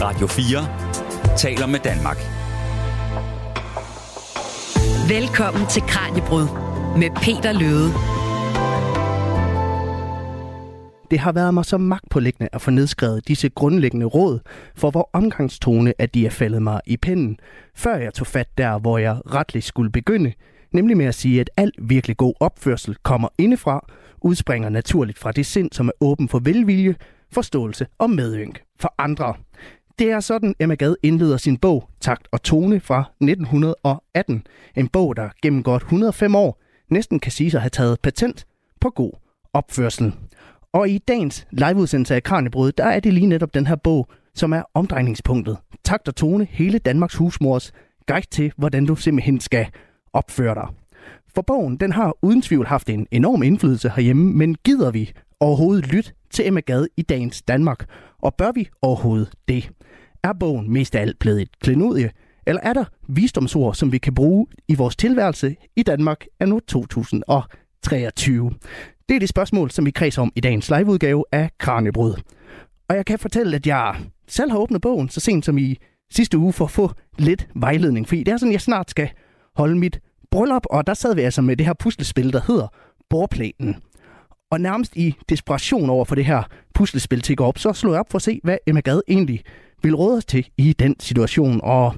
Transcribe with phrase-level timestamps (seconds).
[0.00, 2.16] Radio 4 taler med Danmark.
[5.08, 6.46] Velkommen til Kranjebrud
[6.98, 7.90] med Peter Løde.
[11.10, 14.40] Det har været mig så magtpålæggende at få nedskrevet disse grundlæggende råd,
[14.74, 17.38] for hvor omgangstone at de er faldet mig i pinden,
[17.74, 20.32] før jeg tog fat der, hvor jeg retligt skulle begynde,
[20.72, 23.86] nemlig med at sige, at al virkelig god opførsel kommer indefra,
[24.20, 26.94] udspringer naturligt fra det sind, som er åben for velvilje,
[27.32, 29.34] forståelse og medynk for andre.
[29.98, 34.46] Det er sådan, Emma Gad indleder sin bog Takt og Tone fra 1918.
[34.76, 38.46] En bog, der gennem godt 105 år næsten kan sige sig at have taget patent
[38.80, 39.12] på god
[39.52, 40.14] opførsel.
[40.72, 44.52] Og i dagens liveudsendelse af Kranjebrød, der er det lige netop den her bog, som
[44.52, 45.56] er omdrejningspunktet.
[45.84, 47.72] Takt og Tone, hele Danmarks husmors
[48.06, 49.66] guide til, hvordan du simpelthen skal
[50.12, 50.66] opføre dig.
[51.34, 55.86] For bogen, den har uden tvivl haft en enorm indflydelse herhjemme, men gider vi overhovedet
[55.86, 57.88] lytte til Emma Gad i dagens Danmark?
[58.18, 59.70] Og bør vi overhovedet det?
[60.26, 62.10] Er bogen mest af alt blevet et klenodie,
[62.46, 66.60] eller er der visdomsord, som vi kan bruge i vores tilværelse i Danmark af nu
[66.60, 68.50] 2023?
[69.08, 72.14] Det er det spørgsmål, som vi kredser om i dagens liveudgave af Kranjebrud.
[72.88, 73.96] Og jeg kan fortælle, at jeg
[74.28, 75.76] selv har åbnet bogen så sent som i
[76.10, 78.08] sidste uge for at få lidt vejledning.
[78.08, 79.10] Fordi det er sådan, at jeg snart skal
[79.56, 82.68] holde mit bryllup, og der sad vi altså med det her puslespil, der hedder
[83.10, 83.76] Borplanen.
[84.50, 86.42] Og nærmest i desperation over for det her
[86.74, 89.42] puslespil til op, så slog jeg op for at se, hvad Emma Gad egentlig
[89.86, 91.60] ville råde os til i den situation.
[91.62, 91.94] Og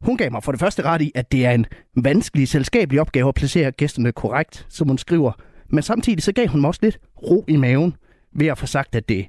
[0.00, 1.66] hun gav mig for det første ret i, at det er en
[1.96, 5.32] vanskelig selskabelig opgave at placere gæsterne korrekt, som hun skriver.
[5.70, 7.96] Men samtidig så gav hun mig også lidt ro i maven
[8.34, 9.26] ved at få sagt, at det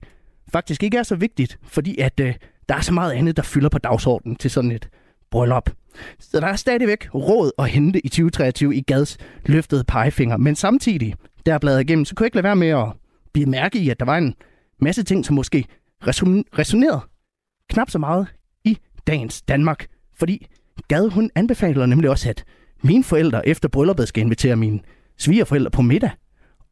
[0.51, 2.33] faktisk ikke er så vigtigt, fordi at øh,
[2.69, 4.89] der er så meget andet, der fylder på dagsordenen til sådan et
[5.31, 5.69] bryllup.
[6.19, 10.37] Så der er stadigvæk råd at hente i 2023 i Gads løftede pegefinger.
[10.37, 12.87] Men samtidig, der bladet igennem, så kunne jeg ikke lade være med at
[13.33, 14.35] blive mærke i, at der var en
[14.79, 15.65] masse ting, som måske
[16.57, 17.01] resonerede
[17.73, 18.27] knap så meget
[18.63, 19.87] i dagens Danmark.
[20.15, 20.47] Fordi
[20.87, 22.43] Gad, hun anbefaler nemlig også, at
[22.83, 24.79] mine forældre efter brylluppet skal invitere mine
[25.17, 26.11] svigerforældre på middag.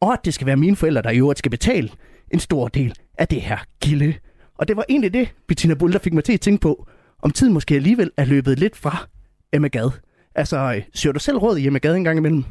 [0.00, 1.90] Og at det skal være mine forældre, der i øvrigt skal betale
[2.32, 4.14] en stor del af det her gilde.
[4.54, 6.86] Og det var egentlig det, Bettina Bull, der fik mig til at tænke på,
[7.22, 9.08] om tiden måske alligevel er løbet lidt fra
[9.52, 9.90] Emma Gad.
[10.34, 12.44] Altså, søger du selv råd i Emma Gade en gang imellem?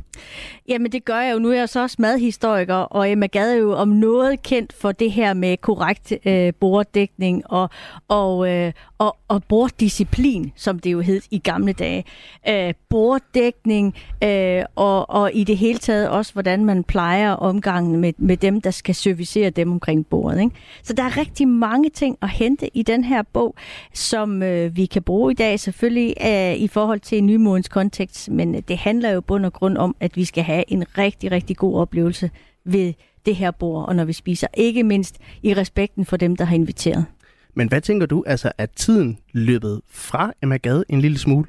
[0.68, 1.40] Jamen, det gør jeg jo.
[1.40, 4.92] Nu er jeg så også madhistoriker, og Emma Gade er jo om noget kendt for
[4.92, 7.70] det her med korrekt øh, borddækning og,
[8.08, 12.04] og, øh, og, og borddisciplin, som det jo hed i gamle dage.
[12.50, 18.14] Øh, borddækning øh, og, og i det hele taget også, hvordan man plejer omgangen med,
[18.18, 20.42] med dem, der skal servicere dem omkring bordet.
[20.42, 20.56] Ikke?
[20.84, 23.56] Så der er rigtig mange ting at hente i den her bog,
[23.94, 28.56] som øh, vi kan bruge i dag, selvfølgelig øh, i forhold til nymodens kontekst, men
[28.56, 31.58] øh, det handler jo bund og grund om, at vi skal have en rigtig, rigtig
[31.58, 32.30] god oplevelse
[32.66, 32.94] ved
[33.26, 36.56] det her bord, og når vi spiser, ikke mindst i respekten for dem, der har
[36.56, 37.06] inviteret.
[37.54, 41.48] Men hvad tænker du, altså at tiden løbet fra Emma Gade en lille smule?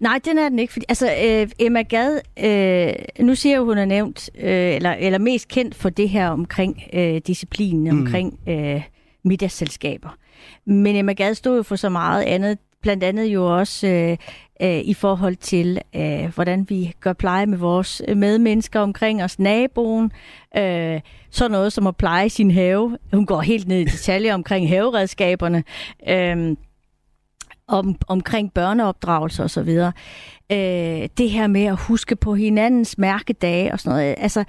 [0.00, 0.72] Nej, den er den ikke.
[0.72, 5.18] Fordi, altså, øh, Emma Gad, øh, nu siger jeg, hun er nævnt, øh, eller, eller
[5.18, 8.00] mest kendt for det her omkring øh, disciplinen, mm.
[8.00, 8.82] omkring øh,
[9.24, 10.16] middagsselskaber.
[10.66, 14.16] Men Emma Gad stod jo for så meget andet blandt andet jo også øh,
[14.62, 19.38] øh, i forhold til, øh, hvordan vi gør pleje med vores øh, medmennesker omkring os,
[19.38, 20.12] naboen,
[20.56, 22.98] øh, sådan noget som at pleje sin have.
[23.12, 25.64] Hun går helt ned i detaljer omkring haveredskaberne,
[26.08, 26.56] øh,
[27.68, 29.68] om, omkring børneopdragelse osv.
[30.52, 34.14] Øh, det her med at huske på hinandens mærkedage og sådan noget.
[34.18, 34.44] Altså,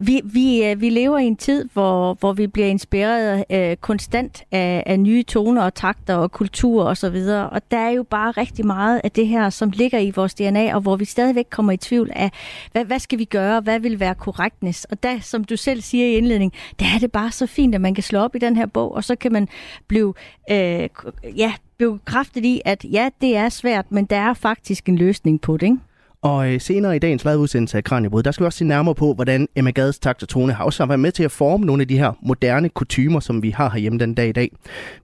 [0.00, 4.44] vi, vi, øh, vi lever i en tid, hvor, hvor vi bliver inspireret øh, konstant
[4.52, 7.50] af, af nye toner og takter og kultur og så videre.
[7.50, 10.74] Og der er jo bare rigtig meget af det her, som ligger i vores DNA,
[10.74, 12.30] og hvor vi stadigvæk kommer i tvivl af,
[12.72, 13.60] hvad, hvad skal vi gøre?
[13.60, 14.84] Hvad vil være korrektness?
[14.84, 17.80] Og der, som du selv siger i indledning, der er det bare så fint, at
[17.80, 19.48] man kan slå op i den her bog, og så kan man
[19.88, 20.14] blive,
[20.50, 20.88] øh,
[21.36, 25.40] ja, blive kraftet i, at ja, det er svært, men der er faktisk en løsning
[25.40, 25.78] på det, ikke?
[26.22, 29.14] Og øh, senere i dagens liveudsendelse af Kranjebrud, der skal vi også se nærmere på,
[29.14, 31.88] hvordan Emma Gades takt og tone har også været med til at forme nogle af
[31.88, 34.50] de her moderne kutumer, som vi har herhjemme den dag i dag.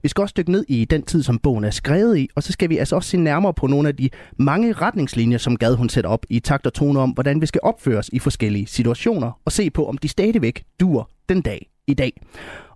[0.01, 2.51] Vi skal også dykke ned i den tid, som bogen er skrevet i, og så
[2.51, 5.89] skal vi altså også se nærmere på nogle af de mange retningslinjer, som Gade hun
[5.89, 9.39] sætter op i takt og tone om, hvordan vi skal opføre os i forskellige situationer,
[9.45, 12.21] og se på, om de stadigvæk dur den dag i dag.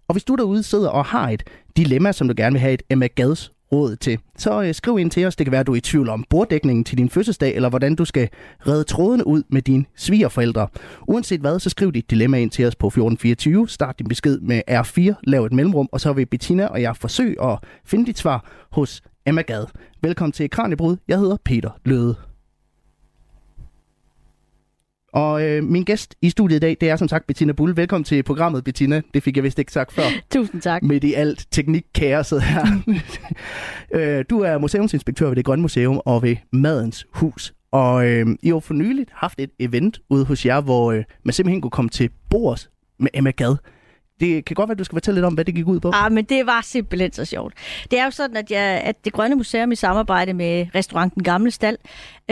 [0.07, 1.43] Og hvis du derude sidder og har et
[1.77, 5.11] dilemma, som du gerne vil have et Emma Gads råd til, så øh, skriv ind
[5.11, 5.35] til os.
[5.35, 7.95] Det kan være, at du er i tvivl om borddækningen til din fødselsdag, eller hvordan
[7.95, 8.29] du skal
[8.67, 10.67] redde trådene ud med dine svigerforældre.
[11.07, 13.69] Uanset hvad, så skriv dit dilemma ind til os på 1424.
[13.69, 17.43] Start din besked med R4, lav et mellemrum, og så vil Bettina og jeg forsøge
[17.43, 19.65] at finde dit svar hos Emma Gad.
[20.01, 20.97] Velkommen til Kranjebrud.
[21.07, 22.28] Jeg hedder Peter Løde.
[25.13, 27.75] Og øh, min gæst i studiet i dag, det er som sagt Bettina Bull.
[27.75, 29.01] Velkommen til programmet, Bettina.
[29.13, 30.03] Det fik jeg vist ikke sagt før.
[30.33, 30.83] Tusind tak.
[30.83, 32.65] Midt i alt teknikkaoset her.
[33.95, 37.53] øh, du er museumsinspektør ved Det Grønne Museum og ved Madens Hus.
[37.71, 41.33] Og øh, I har for nyligt haft et event ude hos jer, hvor øh, man
[41.33, 42.69] simpelthen kunne komme til bords
[42.99, 43.55] med Emma Gad.
[44.19, 45.91] Det kan godt være, at du skal fortælle lidt om, hvad det gik ud på.
[45.93, 47.53] Ah, men det var simpelthen så sjovt.
[47.91, 51.51] Det er jo sådan, at, jeg, at det Grønne Museum i samarbejde med restauranten Gamle
[51.51, 51.77] Stald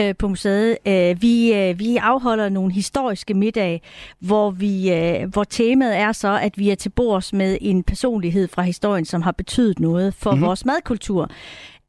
[0.00, 3.80] øh, på museet, øh, vi, øh, vi afholder nogle historiske middage,
[4.20, 8.48] hvor, vi, øh, hvor temaet er så, at vi er til bords med en personlighed
[8.48, 10.46] fra historien, som har betydet noget for mm-hmm.
[10.46, 11.30] vores madkultur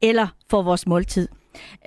[0.02, 1.28] eller for vores måltid.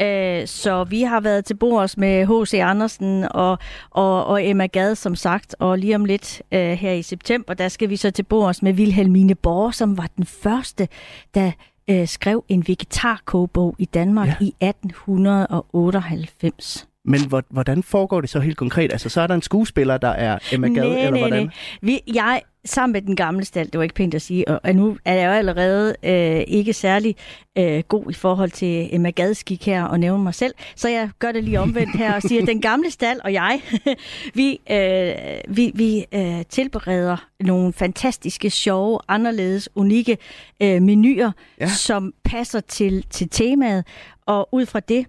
[0.02, 2.54] Øh, så vi har været til bords med H.C.
[2.54, 3.58] Andersen og,
[3.90, 7.68] og, og Emma Gad, som sagt, og lige om lidt øh, her i september, der
[7.68, 10.88] skal vi så til bords med Wilhelmine Borg, som var den første,
[11.34, 11.52] der
[11.90, 14.36] øh, skrev en vegetarkogebog i Danmark ja.
[14.40, 16.88] i 1898.
[17.06, 17.20] Men
[17.50, 18.92] hvordan foregår det så helt konkret?
[18.92, 21.44] Altså, så er der en skuespiller, der er Emma Gad, nej, eller nej, hvordan?
[21.44, 21.54] Nej.
[21.82, 24.98] Vi, jeg, sammen med den gamle stald, det var ikke pænt at sige, og, nu
[25.06, 27.16] er jeg jo allerede øh, ikke særlig
[27.58, 31.32] øh, god i forhold til Emma Gadskik her og nævne mig selv, så jeg gør
[31.32, 33.62] det lige omvendt her og siger, at den gamle stald og jeg,
[34.40, 35.16] vi, øh,
[35.48, 40.18] vi, vi øh, tilbereder nogle fantastiske, sjove, anderledes, unikke
[40.62, 41.68] øh, menuer, ja.
[41.68, 43.86] som passer til, til temaet,
[44.26, 45.06] og ud fra det,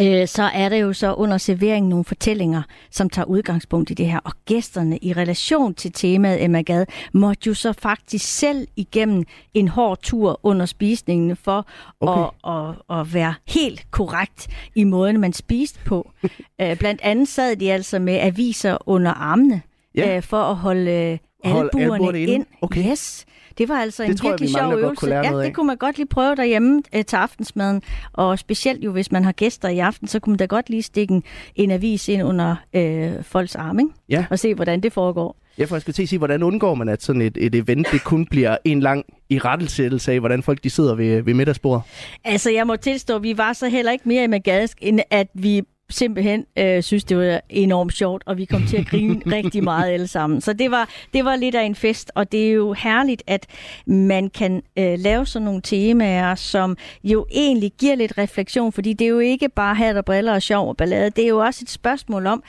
[0.00, 4.06] øh, så er der jo så under serveringen nogle fortællinger, som tager udgangspunkt i det
[4.06, 4.18] her.
[4.24, 9.24] Og gæsterne i relation til temaet Emma Gad måtte jo så faktisk selv igennem
[9.54, 11.66] en hård tur under spisningen for
[12.00, 12.22] okay.
[12.44, 16.10] at, at, at være helt korrekt i måden, man spiste på.
[16.60, 19.62] øh, blandt andet sad de altså med aviser under armene
[19.94, 20.16] ja.
[20.16, 22.46] øh, for at holde øh, albuerne ind.
[22.62, 22.90] Okay.
[22.90, 23.26] Yes.
[23.58, 25.14] Det var altså det en tror virkelig jeg, sjov øvelse.
[25.14, 27.82] Ja, det kunne man godt lige prøve derhjemme øh, til aftensmaden.
[28.12, 30.82] Og specielt jo, hvis man har gæster i aften, så kunne man da godt lige
[30.82, 31.22] stikke en,
[31.56, 33.90] en avis ind under øh, folks arm, ikke?
[34.08, 34.24] Ja.
[34.30, 35.36] Og se, hvordan det foregår.
[35.58, 37.86] Ja, for jeg skal til at sige, hvordan undgår man, at sådan et, et event,
[37.92, 41.82] det kun bliver en lang i rettelsættelse af, hvordan folk de sidder ved, ved middagsbordet?
[42.24, 45.28] Altså, jeg må tilstå, at vi var så heller ikke mere i Magadesk, end at
[45.34, 49.64] vi simpelthen øh, synes, det var enormt sjovt, og vi kom til at grine rigtig
[49.64, 50.40] meget alle sammen.
[50.40, 53.46] Så det var, det var lidt af en fest, og det er jo herligt, at
[53.86, 59.04] man kan øh, lave sådan nogle temaer, som jo egentlig giver lidt refleksion, fordi det
[59.04, 61.60] er jo ikke bare hat og briller og sjov og ballade, det er jo også
[61.62, 62.42] et spørgsmål om,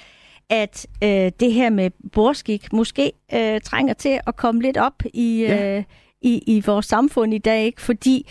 [0.50, 5.40] at øh, det her med borskik måske øh, trænger til at komme lidt op i,
[5.42, 5.78] ja.
[5.78, 5.84] øh,
[6.22, 7.82] i, i vores samfund i dag, ikke?
[7.82, 8.28] fordi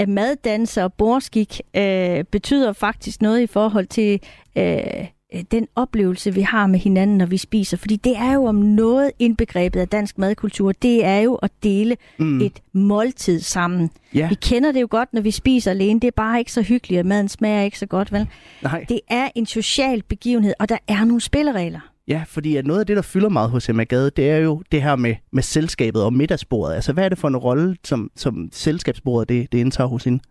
[0.00, 4.20] at maddanser og borskik øh, betyder faktisk noget i forhold til
[4.58, 5.06] øh,
[5.50, 7.76] den oplevelse, vi har med hinanden, når vi spiser.
[7.76, 10.72] Fordi det er jo om noget indbegrebet af dansk madkultur.
[10.72, 12.40] Det er jo at dele mm.
[12.40, 13.90] et måltid sammen.
[14.14, 14.28] Ja.
[14.28, 16.00] Vi kender det jo godt, når vi spiser alene.
[16.00, 18.26] Det er bare ikke så hyggeligt, og maden smager ikke så godt, vel?
[18.62, 18.84] Nej.
[18.88, 21.89] Det er en social begivenhed, og der er nogle spilleregler.
[22.10, 24.62] Ja, fordi at noget af det, der fylder meget hos Emma Gade, det er jo
[24.72, 26.74] det her med, med selskabet og middagsbordet.
[26.74, 30.22] Altså, hvad er det for en rolle, som, som selskabsbordet det, det indtager hos hende?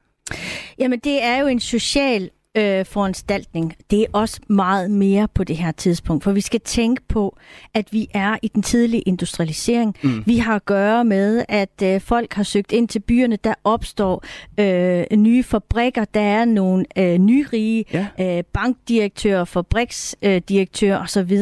[0.80, 5.57] Jamen, det er jo en social øh, foranstaltning, det er også meget mere på det
[5.57, 6.24] her tidspunkt.
[6.24, 7.38] For vi skal tænke på,
[7.74, 9.96] at vi er i den tidlige industrialisering.
[10.04, 10.24] Mm.
[10.25, 13.38] Vi har at gøre med, at øh, folk har søgt ind til byerne.
[13.44, 14.24] Der opstår
[14.60, 16.06] øh, nye fabrikker.
[16.06, 18.07] Der er nogle øh, nyrige ja.
[18.19, 21.38] øh, bankdirektører, fabriksdirektører osv.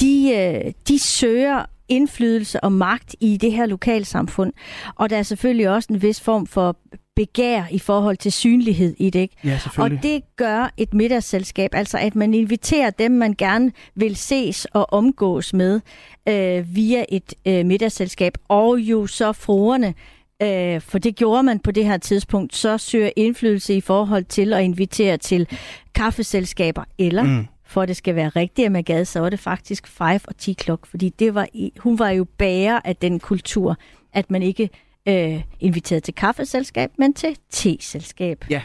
[0.00, 4.52] De, øh, de søger indflydelse og magt i det her lokalsamfund.
[4.94, 6.76] Og der er selvfølgelig også en vis form for
[7.20, 9.20] begær i forhold til synlighed i det.
[9.20, 9.36] Ikke?
[9.44, 14.64] Ja, og det gør et middagsselskab, altså at man inviterer dem, man gerne vil ses
[14.64, 15.80] og omgås med
[16.28, 19.94] øh, via et øh, middagsselskab, og jo så fruerne,
[20.42, 24.52] øh, for det gjorde man på det her tidspunkt, så søger indflydelse i forhold til
[24.52, 25.48] at invitere til
[25.94, 27.46] kaffeselskaber, eller mm.
[27.64, 30.52] for at det skal være rigtigt med gade, så var det faktisk 5 og 10
[30.52, 31.46] klok, fordi det var,
[31.78, 33.76] hun var jo bærer af den kultur,
[34.12, 34.70] at man ikke
[35.08, 38.44] øh, inviteret til kaffeselskab, men til te-selskab.
[38.50, 38.62] Ja,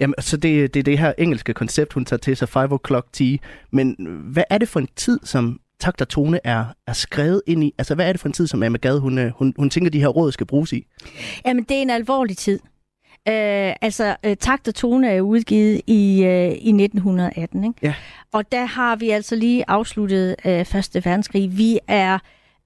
[0.00, 3.10] Jamen, så det, det er det her engelske koncept, hun tager til sig, 5 o'clock
[3.12, 3.36] tea.
[3.72, 3.96] Men
[4.32, 7.74] hvad er det for en tid, som takt og tone er, er skrevet ind i?
[7.78, 9.90] Altså, hvad er det for en tid, som Emma Gade, hun, øh, hun, hun tænker,
[9.90, 10.86] de her råd skal bruges i?
[11.46, 12.60] Jamen, det er en alvorlig tid.
[13.28, 17.78] Øh, altså, øh, takt og tone er udgivet i, øh, i 1918, ikke?
[17.82, 17.94] Ja.
[18.32, 21.58] Og der har vi altså lige afsluttet øh, Første Verdenskrig.
[21.58, 22.18] Vi er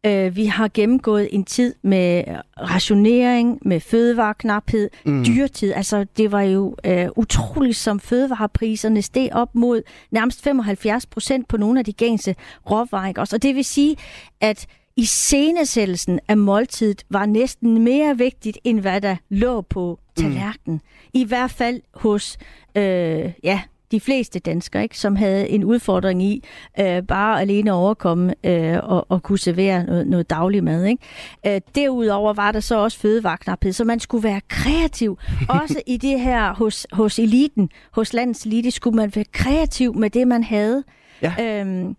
[0.06, 2.24] Øh, vi har gennemgået en tid med
[2.60, 5.24] rationering, med fødevareknaphed, mm.
[5.24, 5.72] dyrtid.
[5.72, 11.56] Altså, det var jo øh, utroligt, som fødevarepriserne steg op mod nærmest 75 procent på
[11.56, 12.34] nogle af de gængse
[12.70, 13.12] råvarer.
[13.16, 13.36] Også.
[13.36, 13.96] Og det vil sige,
[14.40, 14.66] at
[14.96, 20.76] i scenesættelsen af måltidet var næsten mere vigtigt, end hvad der lå på tallerkenen.
[20.76, 20.80] Mm.
[21.14, 22.38] I hvert fald hos
[22.74, 23.60] øh, ja,
[23.92, 26.44] de fleste danskere, ikke, som havde en udfordring i
[26.80, 30.84] øh, bare alene at overkomme øh, og, og kunne servere noget, noget daglig mad.
[30.84, 31.54] Ikke?
[31.54, 35.18] Øh, derudover var der så også fødevareknaphed, så man skulle være kreativ.
[35.48, 40.10] Også i det her hos, hos eliten, hos landets elite, skulle man være kreativ med
[40.10, 40.84] det, man havde.
[41.22, 41.60] Ja.
[41.60, 41.96] Øhm,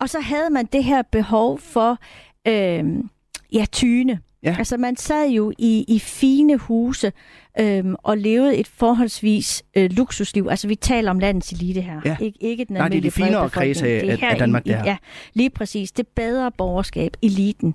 [0.00, 1.98] og så havde man det her behov for
[2.48, 3.10] øhm,
[3.52, 4.20] ja, tyne.
[4.42, 4.54] Ja.
[4.58, 7.12] Altså man sad jo i, i fine huse
[7.60, 10.46] øhm, og levede et forholdsvis øh, luksusliv.
[10.50, 12.16] Altså vi taler om landets elite her, ja.
[12.20, 14.84] Ik- ikke den Nej, det er de finere kreds af, af Danmark, det her.
[14.84, 14.96] Ja,
[15.34, 15.92] lige præcis.
[15.92, 17.74] Det bedre borgerskab, eliten.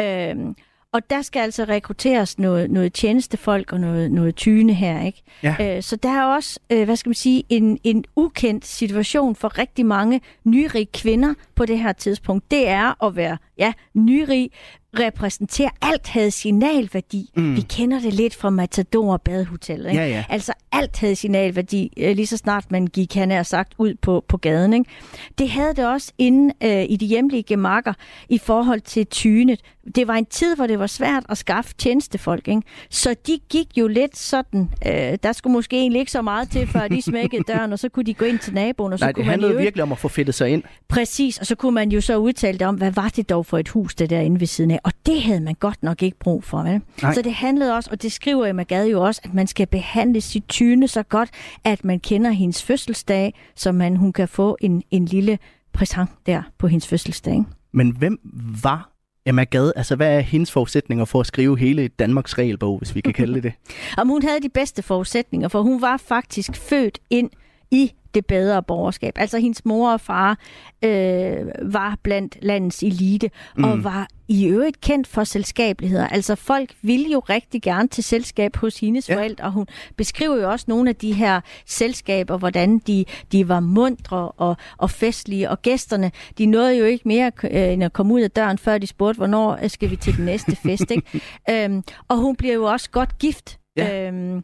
[0.00, 0.54] Øhm,
[0.92, 5.02] og der skal altså rekrutteres noget, noget tjenestefolk og noget, noget tyne her.
[5.06, 5.22] Ikke?
[5.42, 5.76] Ja.
[5.76, 9.58] Øh, så der er også, øh, hvad skal man sige, en, en ukendt situation for
[9.58, 12.50] rigtig mange nyrige kvinder på det her tidspunkt.
[12.50, 14.50] Det er at være ja, nyrig,
[14.98, 15.70] repræsentere.
[15.82, 17.30] Alt havde signalværdi.
[17.36, 17.56] Mm.
[17.56, 19.90] Vi kender det lidt fra Matador og Badehotellet.
[19.90, 20.02] Ikke?
[20.02, 20.24] Ja, ja.
[20.28, 24.24] Altså alt havde signalværdi, øh, lige så snart man gik, han er sagt, ud på,
[24.28, 24.72] på gaden.
[24.72, 24.90] Ikke?
[25.38, 27.92] Det havde det også inde øh, i de hjemlige gemakker
[28.28, 29.60] i forhold til tynet.
[29.94, 32.48] Det var en tid, hvor det var svært at skaffe tjenestefolk.
[32.48, 32.62] Ikke?
[32.90, 36.66] Så de gik jo lidt sådan, øh, der skulle måske egentlig ikke så meget til,
[36.66, 38.92] før de smækkede døren, og så kunne de gå ind til naboen.
[38.92, 40.62] Og så Nej, kunne det handlede man jo virkelig om at få fedtet sig ind.
[40.88, 43.58] Præcis, og så kunne man jo så udtale det om, hvad var det dog for
[43.58, 44.78] et hus, det der inde ved siden af.
[44.86, 46.80] Og det havde man godt nok ikke brug for, vel?
[47.02, 47.14] Nej.
[47.14, 50.20] Så det handlede også, og det skriver Emma Gade jo også, at man skal behandle
[50.20, 51.30] sit tyne så godt,
[51.64, 55.38] at man kender hendes fødselsdag, så man, hun kan få en, en lille
[55.72, 57.32] præsent der på hendes fødselsdag.
[57.34, 57.44] Ikke?
[57.72, 58.18] Men hvem
[58.62, 58.90] var
[59.26, 63.00] Emma Gade, altså hvad er hendes forudsætninger for at skrive hele Danmarks regelbog, hvis vi
[63.00, 63.52] kan kalde det det?
[64.00, 67.30] Om hun havde de bedste forudsætninger, for hun var faktisk født ind
[67.70, 69.12] i det bedre borgerskab.
[69.16, 70.38] Altså hendes mor og far
[70.84, 73.64] øh, var blandt landets elite, mm.
[73.64, 76.08] og var i øvrigt kendt for selskabeligheder.
[76.08, 79.16] Altså folk ville jo rigtig gerne til selskab hos hendes ja.
[79.16, 79.66] forældre, og hun
[79.96, 84.90] beskriver jo også nogle af de her selskaber, hvordan de, de var mundre og, og
[84.90, 88.58] festlige, og gæsterne, de nåede jo ikke mere øh, end at komme ud af døren,
[88.58, 90.90] før de spurgte, hvornår skal vi til den næste fest.
[90.90, 91.20] Ikke?
[91.64, 93.58] øhm, og hun bliver jo også godt gift.
[93.76, 94.08] Ja.
[94.08, 94.42] Øhm,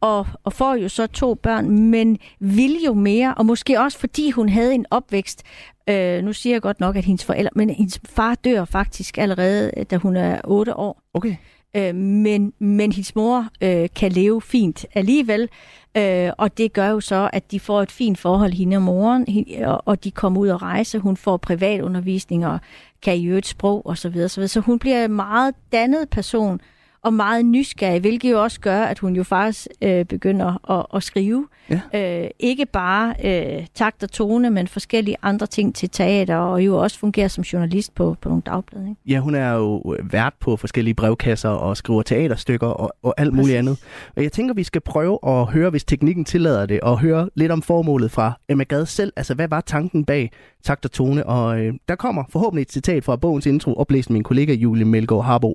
[0.00, 4.30] og, og får jo så to børn, men vil jo mere, og måske også fordi
[4.30, 5.42] hun havde en opvækst.
[5.90, 9.70] Øh, nu siger jeg godt nok, at hendes forældre, men hendes far dør faktisk allerede,
[9.90, 11.02] da hun er 8 år.
[11.14, 11.36] Okay.
[11.76, 15.48] Øh, men, men hendes mor øh, kan leve fint alligevel,
[15.96, 19.26] øh, og det gør jo så, at de får et fint forhold, hende og moren,
[19.64, 20.98] og, og de kommer ud og rejse.
[20.98, 22.58] Hun får privatundervisning og
[23.02, 23.96] kan i øvrigt sprog osv.
[23.96, 24.48] Så, videre, så, videre.
[24.48, 26.60] så hun bliver en meget dannet person,
[27.04, 31.02] og meget nysgerrig, hvilket jo også gør, at hun jo faktisk øh, begynder at, at
[31.02, 31.48] skrive.
[31.70, 31.80] Ja.
[32.24, 36.76] Øh, ikke bare øh, takt og tone, men forskellige andre ting til teater, og jo
[36.76, 38.88] også fungerer som journalist på, på nogle dagblade.
[38.88, 39.00] Ikke?
[39.06, 43.32] Ja, hun er jo øh, vært på forskellige brevkasser og skriver teaterstykker og, og alt
[43.32, 43.58] muligt Præcis.
[43.58, 43.78] andet.
[44.16, 47.52] Og jeg tænker, vi skal prøve at høre, hvis teknikken tillader det, og høre lidt
[47.52, 49.12] om formålet fra Emma Gad selv.
[49.16, 50.30] Altså, hvad var tanken bag
[50.64, 51.26] takt og tone?
[51.26, 55.24] Og øh, der kommer forhåbentlig et citat fra bogens intro, oplæst min kollega Julie Melgaard
[55.24, 55.54] Harbo.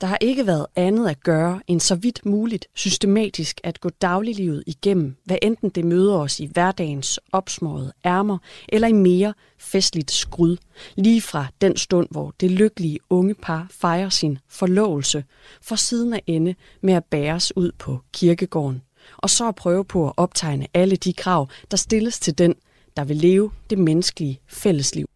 [0.00, 4.64] Der har ikke været andet at gøre end så vidt muligt systematisk at gå dagliglivet
[4.66, 8.38] igennem, hvad enten det møder os i hverdagens opsmåede ærmer
[8.68, 10.56] eller i mere festligt skrud,
[10.96, 15.24] lige fra den stund, hvor det lykkelige unge par fejrer sin forlovelse,
[15.62, 18.82] for siden af ende med at bæres ud på kirkegården,
[19.16, 22.54] og så at prøve på at optegne alle de krav, der stilles til den,
[22.96, 25.06] der vil leve det menneskelige fællesliv.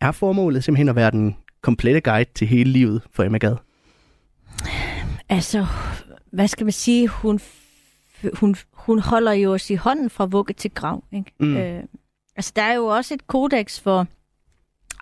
[0.00, 3.56] Er formålet simpelthen at være den komplette guide til hele livet for Emma Gad?
[5.32, 5.66] Altså,
[6.32, 7.08] hvad skal man sige?
[7.08, 7.40] Hun,
[8.34, 11.04] hun, hun holder jo os i hånden fra vugge til grav.
[11.12, 11.32] Ikke?
[11.40, 11.56] Mm.
[11.56, 11.82] Øh,
[12.36, 14.06] altså, der er jo også et kodex for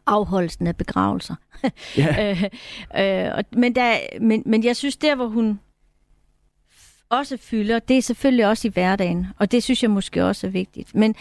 [0.07, 1.35] afholdelsen af begravelser.
[1.99, 2.43] Yeah.
[2.43, 5.61] øh, øh, men, der, men, men jeg synes, der hvor hun
[7.09, 10.51] også fylder, det er selvfølgelig også i hverdagen, og det synes jeg måske også er
[10.51, 10.95] vigtigt.
[10.95, 11.15] Men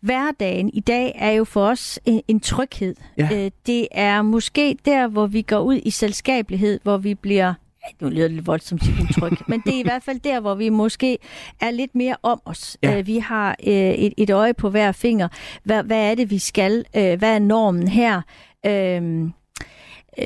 [0.00, 2.94] hverdagen i dag er jo for os en, en tryghed.
[3.18, 3.28] Ja.
[3.32, 7.54] Øh, det er måske der, hvor vi går ud i selskabelighed, hvor vi bliver
[8.00, 10.54] nu lyder det lidt voldsomt til utryg, men det er i hvert fald der, hvor
[10.54, 11.18] vi måske
[11.60, 12.78] er lidt mere om os.
[12.82, 12.98] Ja.
[12.98, 15.28] Øh, vi har øh, et, et øje på hver finger.
[15.64, 16.84] Hvad, hvad er det, vi skal?
[16.96, 18.22] Øh, hvad er normen her?
[18.66, 19.30] Øh,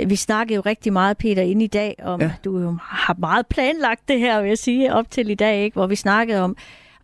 [0.06, 2.32] vi snakkede jo rigtig meget, Peter, ind i dag om, ja.
[2.44, 5.74] du har meget planlagt det her, vil jeg sige, op til i dag, ikke?
[5.74, 6.56] hvor vi snakkede om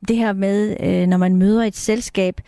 [0.09, 2.41] det her med, øh, når man møder et selskab,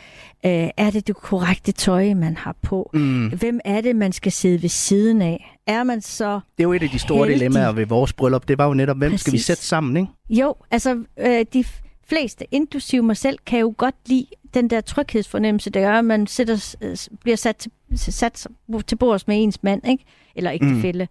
[0.46, 2.90] øh, er det det korrekte tøj, man har på?
[2.94, 3.28] Mm.
[3.28, 5.58] Hvem er det, man skal sidde ved siden af?
[5.66, 7.34] Er man så Det er jo et af de store heldig?
[7.40, 8.48] dilemmaer ved vores bryllup.
[8.48, 9.20] Det var jo netop, hvem Præcis.
[9.20, 10.12] skal vi sætte sammen, ikke?
[10.30, 11.64] Jo, altså øh, de
[12.06, 16.26] fleste, inklusive mig selv, kan jo godt lide den der tryghedsfornemmelse, der gør, at man
[16.26, 18.46] sætter, øh, bliver sat til, sat
[18.86, 20.04] til bords med ens mand, ikke?
[20.36, 21.06] eller ægtefælde.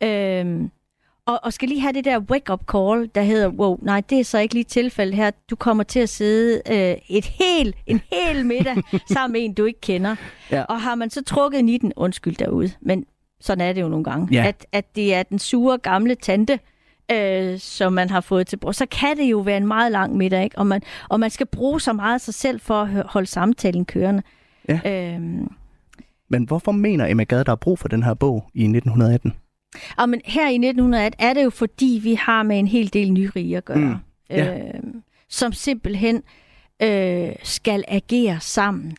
[0.00, 0.06] Mm.
[0.06, 0.70] Øhm,
[1.26, 4.24] og, og skal lige have det der wake-up call, der hedder, wow, nej, det er
[4.24, 5.30] så ikke lige tilfældet her.
[5.50, 8.76] Du kommer til at sidde øh, et helt, en hel middag
[9.14, 10.16] sammen med en, du ikke kender.
[10.50, 10.62] Ja.
[10.62, 13.04] Og har man så trukket i den, undskyld derude, men
[13.40, 14.46] sådan er det jo nogle gange, ja.
[14.46, 16.58] at, at det er den sure gamle tante,
[17.12, 20.16] øh, som man har fået til brug, så kan det jo være en meget lang
[20.16, 20.58] middag, ikke?
[20.58, 23.84] Og, man, og man skal bruge så meget af sig selv for at holde samtalen
[23.84, 24.22] kørende.
[24.68, 25.14] Ja.
[25.14, 25.48] Øhm.
[26.28, 29.32] Men hvorfor mener Emma Gade, der er brug for den her bog i 1918?
[29.96, 33.12] Og men her i 1918 er det jo fordi, vi har med en hel del
[33.12, 33.94] nyrige at gøre, mm.
[34.30, 34.58] ja.
[34.58, 34.80] øh,
[35.28, 36.22] som simpelthen
[36.82, 38.96] øh, skal agere sammen.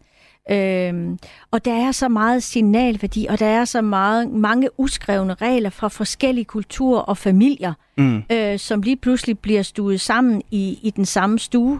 [0.52, 1.20] Øhm,
[1.52, 5.88] og der er så meget signalværdi, og der er så meget, mange uskrevne regler fra
[5.88, 8.24] forskellige kulturer og familier, mm.
[8.32, 11.80] øh, som lige pludselig bliver stuet sammen i, i den samme stue.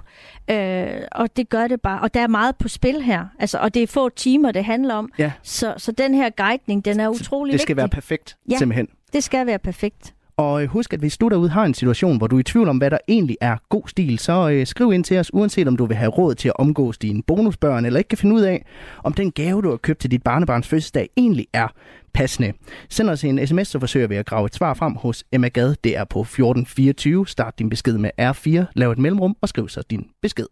[0.50, 2.02] Øh, og det gør det bare.
[2.02, 3.26] Og der er meget på spil her.
[3.40, 5.10] Altså, og det er få timer, det handler om.
[5.18, 5.32] Ja.
[5.44, 7.60] Så, så den her guidning, den er utrolig vigtig.
[7.60, 7.78] Det skal vigtig.
[7.78, 8.88] være perfekt, ja, simpelthen.
[9.14, 10.14] det skal være perfekt.
[10.38, 12.70] Og øh, husk, at hvis du derude har en situation, hvor du er i tvivl
[12.70, 15.78] om, hvad der egentlig er god stil, så øh, skriv ind til os, uanset om
[15.78, 18.66] du vil have råd til at omgås dine bonusbørn, eller ikke kan finde ud af,
[19.04, 21.68] om den gave, du har købt til dit barnebarns fødselsdag, egentlig er
[22.14, 22.54] passende.
[22.90, 25.76] Send os en sms, så forsøger vi at grave et svar frem hos Emma Gad.
[25.84, 27.28] Det er på 1424.
[27.28, 30.48] Start din besked med R4, lav et mellemrum og skriv så din besked.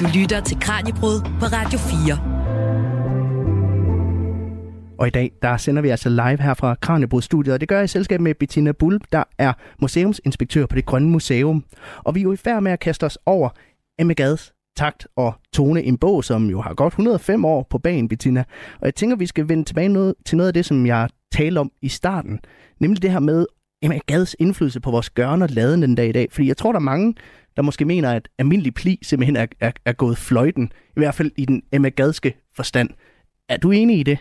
[0.00, 2.37] Du lytter til Kranjebrud på Radio 4.
[4.98, 7.84] Og i dag, der sender vi altså live her fra Kranjebrud-studiet, og det gør jeg
[7.84, 11.64] i selskab med Bettina Bull, der er museumsinspektør på det Grønne Museum.
[11.98, 13.48] Og vi er jo i færd med at kaste os over
[13.98, 18.08] Emma Gads takt og tone en bog, som jo har godt 105 år på banen,
[18.08, 18.44] Bettina.
[18.80, 21.58] Og jeg tænker, vi skal vende tilbage noget, til noget af det, som jeg talte
[21.58, 22.40] om i starten.
[22.80, 23.46] Nemlig det her med
[23.82, 26.28] Emma Gads indflydelse på vores gørne og laden den dag i dag.
[26.32, 27.14] Fordi jeg tror, der er mange,
[27.56, 30.72] der måske mener, at almindelig pli simpelthen er, er, er gået fløjten.
[30.96, 32.90] I hvert fald i den Emma Gadske forstand.
[33.48, 34.18] Er du enig i det?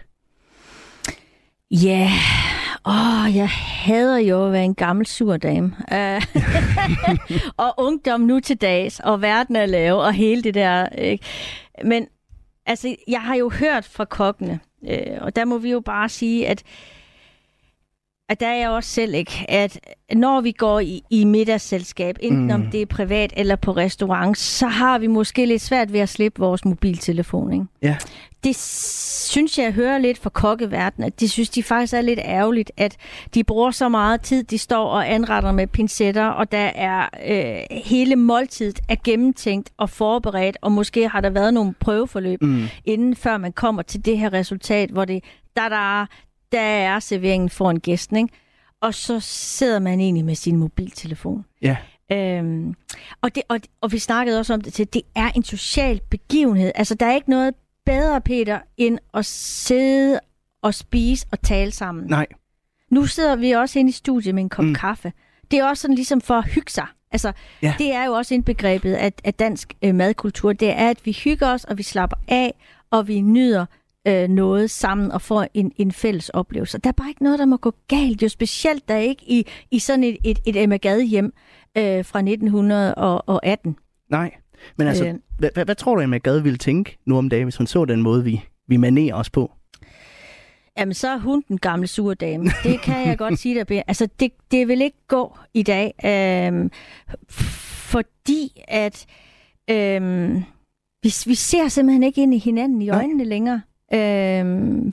[1.72, 2.10] Ja.
[2.86, 5.76] Åh, oh, jeg hader jo at være en gammel sur dame.
[5.92, 6.22] Uh,
[7.66, 10.90] og ungdom nu til dags, og verden er lav, og hele det der.
[10.90, 11.26] Ikke?
[11.84, 12.08] Men
[12.66, 14.60] altså, jeg har jo hørt fra kokkene,
[14.90, 16.64] øh, og der må vi jo bare sige, at
[18.30, 19.80] at der er jeg også selv ikke, at
[20.14, 22.54] når vi går i, i middagsselskab, enten mm.
[22.54, 26.10] om det er privat eller på restaurant, så har vi måske lidt svært ved at
[26.10, 27.54] slippe vores mobiltelefon.
[27.54, 27.66] Ikke?
[27.82, 27.98] Ja.
[28.44, 32.72] Det synes jeg hører lidt fra kokkeverdenen, at de synes, de faktisk er lidt ærgerligt,
[32.78, 32.98] at
[33.34, 37.78] de bruger så meget tid, de står og anretter med pincetter, og der er øh,
[37.86, 42.64] hele måltidet er gennemtænkt og forberedt, og måske har der været nogle prøveforløb, mm.
[42.86, 45.24] inden før man kommer til det her resultat, hvor det
[45.56, 46.06] der, der,
[46.52, 48.30] der er serveringen for en gæst, ikke?
[48.82, 51.46] og så sidder man egentlig med sin mobiltelefon.
[51.62, 51.78] Ja.
[52.12, 52.76] Øhm,
[53.22, 56.72] og, det, og, og vi snakkede også om det til, det er en social begivenhed.
[56.76, 57.54] Altså, der er ikke noget
[57.86, 60.20] bedre, Peter, end at sidde
[60.62, 62.06] og spise og tale sammen.
[62.06, 62.26] Nej.
[62.92, 64.76] Nu sidder vi også inde i studiet med en kop mm.
[64.76, 65.14] kaffe.
[65.52, 66.88] Det er også sådan ligesom for at hygge sig.
[67.12, 67.32] Altså,
[67.62, 67.76] ja.
[67.78, 70.54] det er jo også indbegrebet af, af dansk øh, madkultur.
[70.54, 72.54] Det er, at vi hygger os, og vi slapper af,
[72.92, 73.66] og vi nyder
[74.08, 76.78] øh, noget sammen og får en, en fælles oplevelse.
[76.78, 78.24] Der er bare ikke noget, der må gå galt.
[78.24, 81.34] Jo specielt der ikke i, i sådan et, et, et Emma Gade hjem
[81.78, 83.76] øh, fra 1918.
[84.10, 84.32] Nej,
[84.78, 87.44] men altså, øh, hvad, hvad, hvad tror du, Emma Gade ville tænke nu om dagen,
[87.46, 89.52] hvis hun så den måde, vi, vi manerer os på?
[90.78, 92.46] Jamen, så er hun den gamle sure dame.
[92.64, 93.84] Det kan jeg godt sige dig.
[93.88, 96.70] Altså, det, det vil ikke gå i dag, øh,
[97.92, 99.06] fordi at
[99.70, 100.36] øh,
[101.04, 103.26] vi, vi ser simpelthen ikke ind i hinanden i øjnene Nej.
[103.26, 103.62] længere.
[103.94, 104.46] Øh,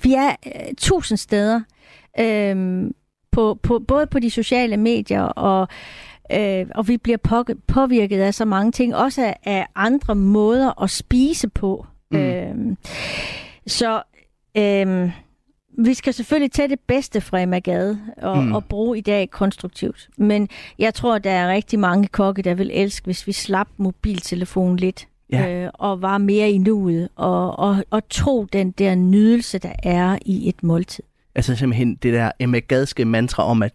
[0.05, 1.61] vi er øh, tusind steder,
[2.21, 2.85] øh,
[3.33, 5.69] på, på, både på de sociale medier, og,
[6.33, 10.83] øh, og vi bliver på, påvirket af så mange ting, også af, af andre måder
[10.83, 11.87] at spise på.
[12.11, 12.19] Mm.
[12.19, 12.77] Øh,
[13.67, 14.03] så
[14.57, 15.11] øh,
[15.79, 17.61] vi skal selvfølgelig tage det bedste fra Emma
[18.23, 18.55] og, mm.
[18.55, 20.09] og bruge i dag konstruktivt.
[20.17, 24.77] Men jeg tror, der er rigtig mange kokke, der vil elske, hvis vi slap mobiltelefonen
[24.77, 25.65] lidt ja.
[25.65, 30.19] øh, og var mere i nuet, og, og, og tog den der nydelse, der er
[30.27, 31.05] i et måltid.
[31.35, 33.73] Altså simpelthen det der Emma Gadske mantra om, at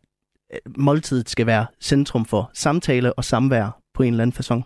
[0.53, 4.61] øh, måltidet skal være centrum for samtale og samvær på en eller anden façon.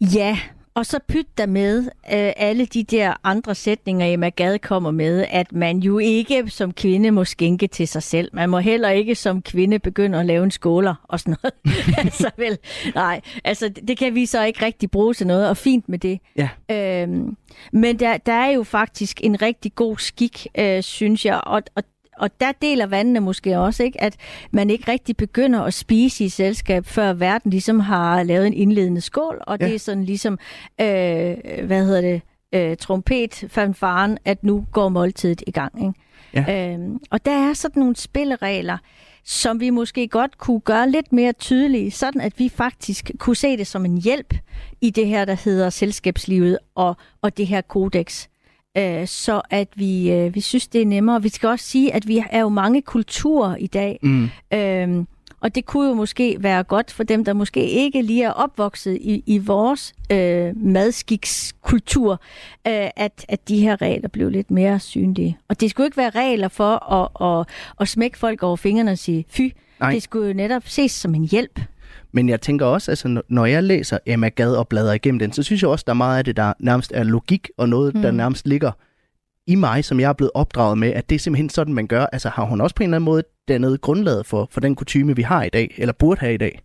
[0.00, 0.38] Ja,
[0.74, 5.24] og så pyt der med øh, alle de der andre sætninger, Emma Gade kommer med,
[5.30, 8.30] at man jo ikke som kvinde må skænke til sig selv.
[8.32, 11.78] Man må heller ikke som kvinde begynde at lave en skåler og sådan noget.
[12.04, 12.58] altså vel,
[12.94, 16.20] nej, altså det kan vi så ikke rigtig bruge til noget, og fint med det.
[16.36, 16.48] Ja.
[16.70, 17.36] Øhm,
[17.72, 21.82] men der, der er jo faktisk en rigtig god skik, øh, synes jeg, og, og
[22.18, 24.02] og der deler vandene måske også, ikke?
[24.02, 24.16] at
[24.50, 29.00] man ikke rigtig begynder at spise i selskab, før verden ligesom har lavet en indledende
[29.00, 29.66] skål, og ja.
[29.66, 30.38] det er sådan ligesom,
[30.80, 32.22] øh, hvad hedder det,
[32.54, 35.82] øh, trompetfanfaren, at nu går måltidet i gang.
[35.86, 35.94] Ikke?
[36.34, 36.72] Ja.
[36.74, 38.78] Øhm, og der er sådan nogle spilleregler,
[39.24, 43.56] som vi måske godt kunne gøre lidt mere tydelige, sådan at vi faktisk kunne se
[43.56, 44.34] det som en hjælp
[44.80, 48.26] i det her, der hedder selskabslivet og, og det her kodex.
[48.76, 51.22] Øh, så at vi, øh, vi synes, det er nemmere.
[51.22, 53.98] Vi skal også sige, at vi er jo mange kulturer i dag.
[54.02, 54.30] Mm.
[54.54, 55.04] Øh,
[55.40, 58.98] og det kunne jo måske være godt for dem, der måske ikke lige er opvokset
[59.00, 62.12] i, i vores øh, madskikskultur,
[62.66, 65.38] øh, at, at de her regler blev lidt mere synlige.
[65.48, 67.46] Og det skulle ikke være regler for at, at,
[67.80, 69.40] at smække folk over fingrene og sige fy.
[69.80, 69.92] Nej.
[69.92, 71.60] Det skulle jo netop ses som en hjælp.
[72.12, 75.42] Men jeg tænker også, altså, når jeg læser Emma Gad og bladrer igennem den, så
[75.42, 78.02] synes jeg også, der er meget af det, der nærmest er logik, og noget, mm.
[78.02, 78.72] der nærmest ligger
[79.46, 82.06] i mig, som jeg er blevet opdraget med, at det er simpelthen sådan, man gør.
[82.12, 85.16] Altså har hun også på en eller anden måde dannet grundlaget for, for den kutume,
[85.16, 86.60] vi har i dag, eller burde have i dag?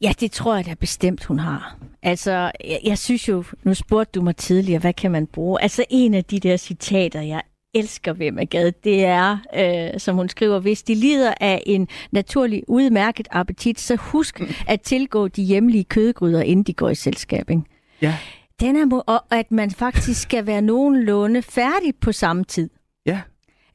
[0.00, 1.76] Ja, det tror jeg da bestemt, hun har.
[2.02, 5.62] Altså, jeg, jeg synes jo, nu spurgte du mig tidligere, hvad kan man bruge?
[5.62, 7.42] Altså, en af de der citater, jeg
[7.74, 12.62] elsker ved Magade, det er, øh, som hun skriver, hvis de lider af en naturlig
[12.68, 17.50] udmærket appetit, så husk at tilgå de hjemlige kødgryder, inden de går i selskab.
[17.50, 17.62] Ikke?
[18.02, 18.16] Ja.
[18.60, 22.70] Den er, og at man faktisk skal være nogenlunde færdig på samme tid.
[23.06, 23.20] Ja.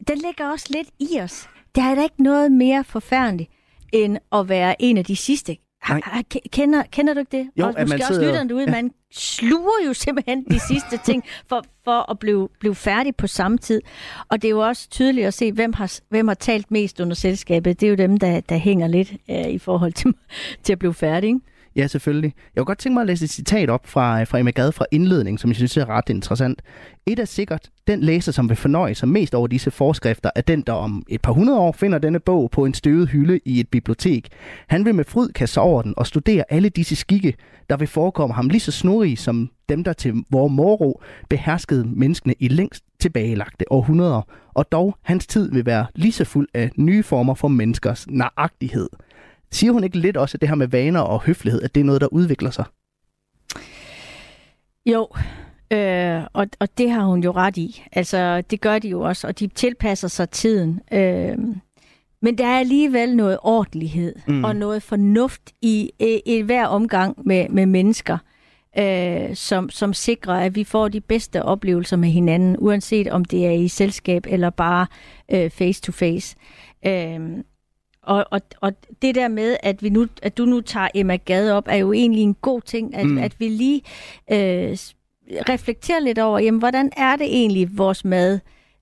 [0.08, 1.50] Den ligger også lidt i os.
[1.76, 3.50] Der er da ikke noget mere forfærdeligt,
[3.94, 5.58] end at være en af de sidste.
[5.90, 6.24] Nej.
[6.52, 7.50] Kender, kender du ikke det?
[7.60, 8.64] Jo, og måske man også lytteren derude.
[8.64, 8.72] Ja.
[8.72, 13.58] Man sluger jo simpelthen de sidste ting for, for at blive, blive færdig på samme
[13.58, 13.82] tid.
[14.30, 17.16] Og det er jo også tydeligt at se, hvem har, hvem har talt mest under
[17.16, 17.80] selskabet.
[17.80, 20.14] Det er jo dem, der, der hænger lidt uh, i forhold til,
[20.64, 21.28] til at blive færdig.
[21.28, 21.40] Ikke?
[21.76, 22.34] Ja, selvfølgelig.
[22.56, 24.72] Jeg kunne godt tænke mig at læse et citat op fra, øh, fra Emma Gade
[24.72, 26.62] fra indledning, som jeg synes er ret interessant.
[27.06, 30.62] Et er sikkert, den læser, som vil fornøje sig mest over disse forskrifter, er den,
[30.62, 33.70] der om et par hundrede år finder denne bog på en støvet hylde i et
[33.70, 34.28] bibliotek.
[34.68, 37.34] Han vil med fryd kaste over den og studere alle disse skikke,
[37.70, 42.34] der vil forekomme ham lige så snurrige som dem, der til vor moro beherskede menneskene
[42.40, 44.22] i længst tilbagelagte århundreder,
[44.54, 48.90] og dog hans tid vil være lige så fuld af nye former for menneskers nøjagtighed.
[49.54, 51.86] Siger hun ikke lidt også, at det her med vaner og høflighed, at det er
[51.86, 52.66] noget, der udvikler sig?
[54.86, 55.08] Jo,
[55.74, 57.84] øh, og, og det har hun jo ret i.
[57.92, 60.80] Altså, det gør de jo også, og de tilpasser sig tiden.
[60.94, 61.38] Øh,
[62.22, 64.44] men der er alligevel noget ordentlighed mm.
[64.44, 68.18] og noget fornuft i, i, i hver omgang med, med mennesker,
[68.78, 73.46] øh, som, som sikrer, at vi får de bedste oplevelser med hinanden, uanset om det
[73.46, 74.88] er i selskab eller bare
[75.32, 76.36] øh, face to face.
[76.86, 77.44] Øh,
[78.04, 81.54] og, og, og det der med, at, vi nu, at du nu tager Emma Gade
[81.54, 83.18] op, er jo egentlig en god ting, at, mm.
[83.18, 83.82] at vi lige
[84.32, 84.78] øh,
[85.50, 88.40] reflekterer lidt over, jamen, hvordan er det egentlig, vores mad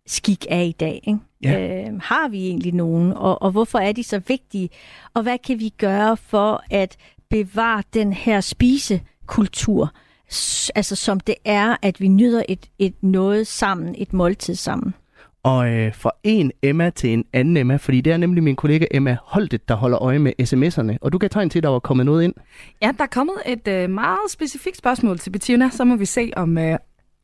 [0.07, 1.03] skik er i dag?
[1.07, 1.19] Ikke?
[1.43, 1.83] Ja.
[1.83, 4.69] Øh, har vi egentlig nogen, og, og hvorfor er de så vigtige?
[5.13, 6.97] Og hvad kan vi gøre for at
[7.29, 9.93] bevare den her spisekultur,
[10.75, 14.93] altså som det er, at vi nyder et, et noget sammen, et måltid sammen?
[15.43, 18.85] Og øh, fra en Emma til en anden Emma, fordi det er nemlig min kollega
[18.91, 20.97] Emma Holtet, der holder øje med sms'erne.
[21.01, 22.33] Og du kan tegne til, at der var kommet noget ind.
[22.81, 25.69] Ja, der er kommet et øh, meget specifikt spørgsmål til Bettina.
[25.69, 26.57] Så må vi se, om...
[26.57, 26.77] Øh,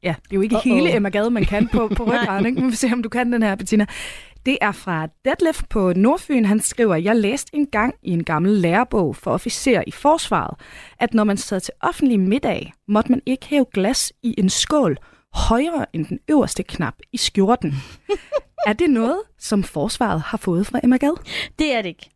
[0.04, 0.64] ja, det er jo ikke Uh-oh.
[0.64, 2.46] hele Emma Gade, man kan på, på ryggraden.
[2.46, 2.62] ikke?
[2.62, 3.86] Må vi se, om du kan den her, Bettina.
[4.46, 6.46] Det er fra Deadlift på Nordfyn.
[6.46, 10.60] Han skriver, jeg læste en gang i en gammel lærebog for officer i forsvaret,
[11.00, 14.98] at når man sad til offentlig middag, måtte man ikke hæve glas i en skål,
[15.38, 17.73] højere end den øverste knap i skjorten.
[18.67, 21.23] er det noget, som forsvaret har fået fra Emma Gad?
[21.60, 22.10] Det er det ikke.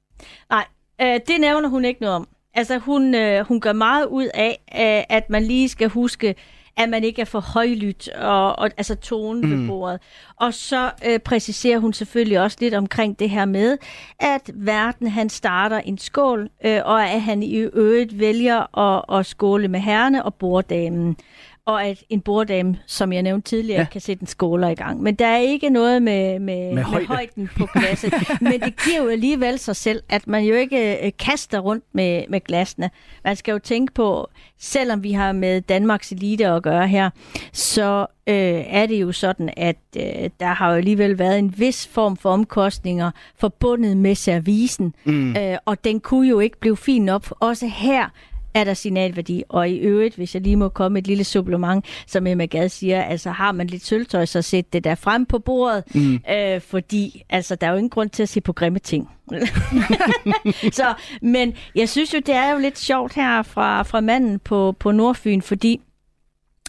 [0.50, 0.66] Nej,
[1.02, 2.28] øh, det nævner hun ikke noget om.
[2.54, 6.36] Altså, hun, øh, hun gør meget ud af, øh, at man lige skal huske,
[6.78, 9.62] at man ikke er for højlydt, og, og altså tonen mm.
[9.62, 10.00] ved bordet.
[10.36, 13.78] Og så øh, præciserer hun selvfølgelig også lidt omkring det her med,
[14.20, 19.26] at verden han starter en skål, øh, og at han i øvrigt vælger at, at
[19.26, 21.18] skåle med herrene og borddamen
[21.66, 23.88] og at en borddame, som jeg nævnte tidligere, ja.
[23.92, 25.02] kan sætte en skåler i gang.
[25.02, 28.14] Men der er ikke noget med, med, med, med højden på glasset.
[28.42, 32.24] Men det giver jo alligevel sig selv, at man jo ikke øh, kaster rundt med,
[32.30, 32.90] med glasene.
[33.24, 37.10] Man skal jo tænke på, selvom vi har med Danmarks elite at gøre her,
[37.54, 41.88] så øh, er det jo sådan, at øh, der har jo alligevel været en vis
[41.88, 45.36] form for omkostninger forbundet med servicen, mm.
[45.36, 47.32] øh, og den kunne jo ikke blive fin op.
[47.40, 48.10] Også her
[48.54, 49.44] er der signalværdi.
[49.50, 53.04] Og i øvrigt, hvis jeg lige må komme et lille supplement, som Emma Gad siger,
[53.04, 56.20] altså har man lidt sølvtøj, så sæt det der frem på bordet, mm.
[56.32, 59.10] øh, fordi altså, der er jo ingen grund til at se på grimme ting.
[60.80, 64.76] så, men jeg synes jo, det er jo lidt sjovt her fra, fra manden på,
[64.80, 65.82] på Nordfyn, fordi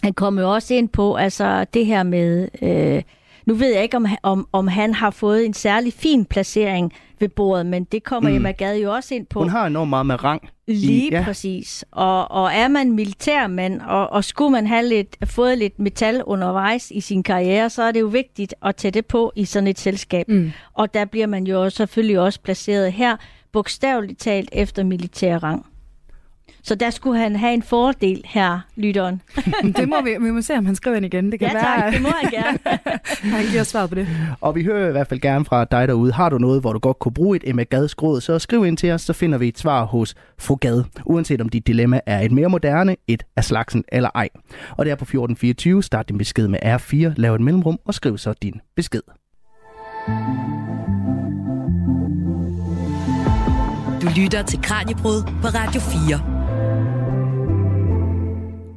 [0.03, 3.03] han kommer jo også ind på altså det her med øh,
[3.45, 7.29] nu ved jeg ikke, om, om, om han har fået en særlig fin placering ved
[7.29, 8.35] bordet, men det kommer mm.
[8.35, 9.39] Emma Gade jo også ind på.
[9.39, 10.49] Hun har enormt meget med rang.
[10.67, 11.23] Lige i, ja.
[11.23, 11.85] præcis.
[11.91, 16.91] Og, og er man militærmand, og, og skulle man have lidt, fået lidt metal undervejs
[16.91, 19.79] i sin karriere, så er det jo vigtigt at tage det på i sådan et
[19.79, 20.29] selskab.
[20.29, 20.51] Mm.
[20.73, 23.17] Og der bliver man jo selvfølgelig også placeret her,
[23.51, 25.65] bogstaveligt talt efter militær rang.
[26.63, 29.21] Så der skulle han have en fordel her, lytteren.
[29.77, 31.31] det må vi, vi må se, om han skriver ind igen.
[31.31, 32.79] Det kan ja, være, tak, det må han gerne.
[33.37, 34.07] han giver svaret på det.
[34.41, 36.13] Og vi hører i hvert fald gerne fra dig derude.
[36.13, 38.77] Har du noget, hvor du godt kunne bruge et Emma Gads gråd, så skriv ind
[38.77, 42.19] til os, så finder vi et svar hos fru Gad, uanset om dit dilemma er
[42.19, 44.29] et mere moderne, et af slagsen eller ej.
[44.77, 45.83] Og det er på 1424.
[45.83, 49.01] Start din besked med R4, lav et mellemrum og skriv så din besked.
[54.01, 56.32] Du lytter til Kranjebrud på Radio 4.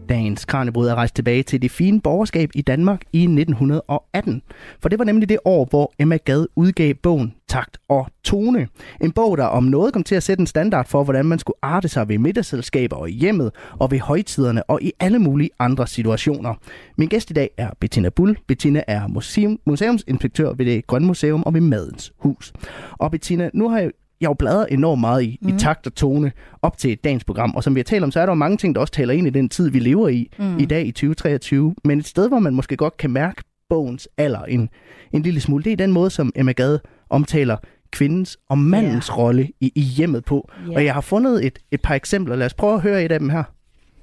[0.09, 4.43] Dagens Kranjebrud er rejst tilbage til det fine borgerskab i Danmark i 1918.
[4.81, 8.69] For det var nemlig det år, hvor Emma Gad udgav bogen Takt og Tone.
[9.01, 11.57] En bog, der om noget kom til at sætte en standard for, hvordan man skulle
[11.63, 15.87] arte sig ved middagsselskaber og i hjemmet, og ved højtiderne og i alle mulige andre
[15.87, 16.55] situationer.
[16.97, 18.39] Min gæst i dag er Bettina Bull.
[18.47, 22.53] Bettina er museum, museumsinspektør ved det Grønne Museum og ved Madens Hus.
[22.93, 25.49] Og Bettina, nu har jeg jeg jo bladret enormt meget i, mm.
[25.49, 27.55] i takt og tone op til dagens program.
[27.57, 29.15] Og som vi har talt om, så er der jo mange ting, der også taler
[29.15, 30.59] ind i den tid, vi lever i mm.
[30.59, 31.75] i dag i 2023.
[31.85, 34.69] Men et sted, hvor man måske godt kan mærke bogens alder en,
[35.13, 37.57] en lille smule, det er den måde, som Emma Gade omtaler
[37.91, 39.19] kvindens og mandens yeah.
[39.19, 40.51] rolle i, i hjemmet på.
[40.61, 40.75] Yeah.
[40.75, 42.37] Og jeg har fundet et, et par eksempler.
[42.37, 43.45] Lad os prøve at høre et af dem her.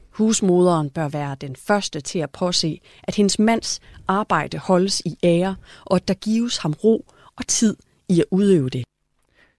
[0.10, 5.56] Husmoderen bør være den første til at påse, at hendes mands arbejde holdes i ære,
[5.86, 7.06] og at der gives ham ro
[7.38, 7.76] og tid
[8.10, 8.84] i at udøve det.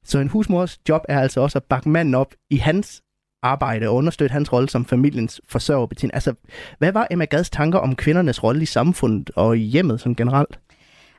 [0.04, 3.02] Så en husmors job er altså også at bakke manden op i hans
[3.42, 6.10] arbejde og understøtte hans rolle som familiens forsørger.
[6.12, 6.34] Altså,
[6.78, 10.58] hvad var Emma Gads tanker om kvindernes rolle i samfundet og i hjemmet som generelt?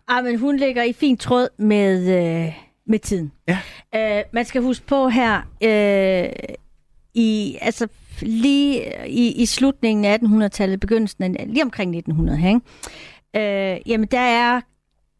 [0.08, 2.54] Ah, men hun ligger i fin tråd med, øh,
[2.88, 3.32] med tiden.
[3.48, 3.60] Ja.
[3.96, 6.30] Øh, man skal huske på her, øh,
[7.14, 7.88] i, altså
[8.22, 13.76] lige i, i slutningen af 1800-tallet, begyndelsen af, lige omkring 1900, ikke?
[13.76, 14.62] Øh, jamen der er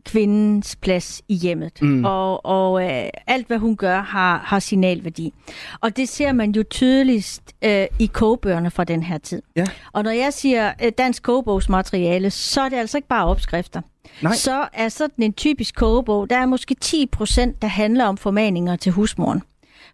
[0.06, 1.82] kvindens plads i hjemmet.
[1.82, 2.06] Mm.
[2.06, 5.34] Og, og øh, alt, hvad hun gør, har, har signalværdi.
[5.82, 9.42] Og det ser man jo tydeligst øh, i kogebøgerne fra den her tid.
[9.56, 9.66] Ja.
[9.92, 13.82] Og når jeg siger øh, dansk kogebogsmateriale, så er det altså ikke bare opskrifter.
[14.22, 14.34] Nej.
[14.34, 18.76] Så er sådan en typisk kogebog, der er måske 10 procent, der handler om formaninger
[18.76, 19.42] til husmoren.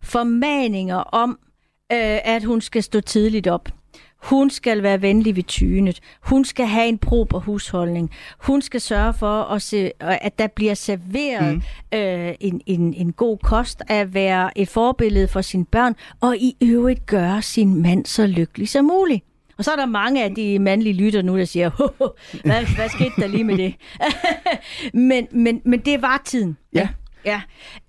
[0.04, 1.40] Formaninger om,
[1.92, 3.70] øh, at hun skal stå tidligt op
[4.24, 6.00] hun skal være venlig ved tynet.
[6.22, 8.12] Hun skal have en prober husholdning.
[8.38, 11.98] Hun skal sørge for, at, se, at der bliver serveret mm.
[12.00, 16.58] øh, en, en, en god kost, at være et forbillede for sine børn, og i
[16.62, 19.24] øvrigt gøre sin mand så lykkelig som muligt.
[19.58, 21.70] Og så er der mange af de mandlige lytter nu, der siger,
[22.46, 23.76] hvad, hvad skete der lige med det?
[24.94, 26.58] men, men, men det var tiden.
[26.74, 26.88] Ja.
[27.26, 27.42] Ja,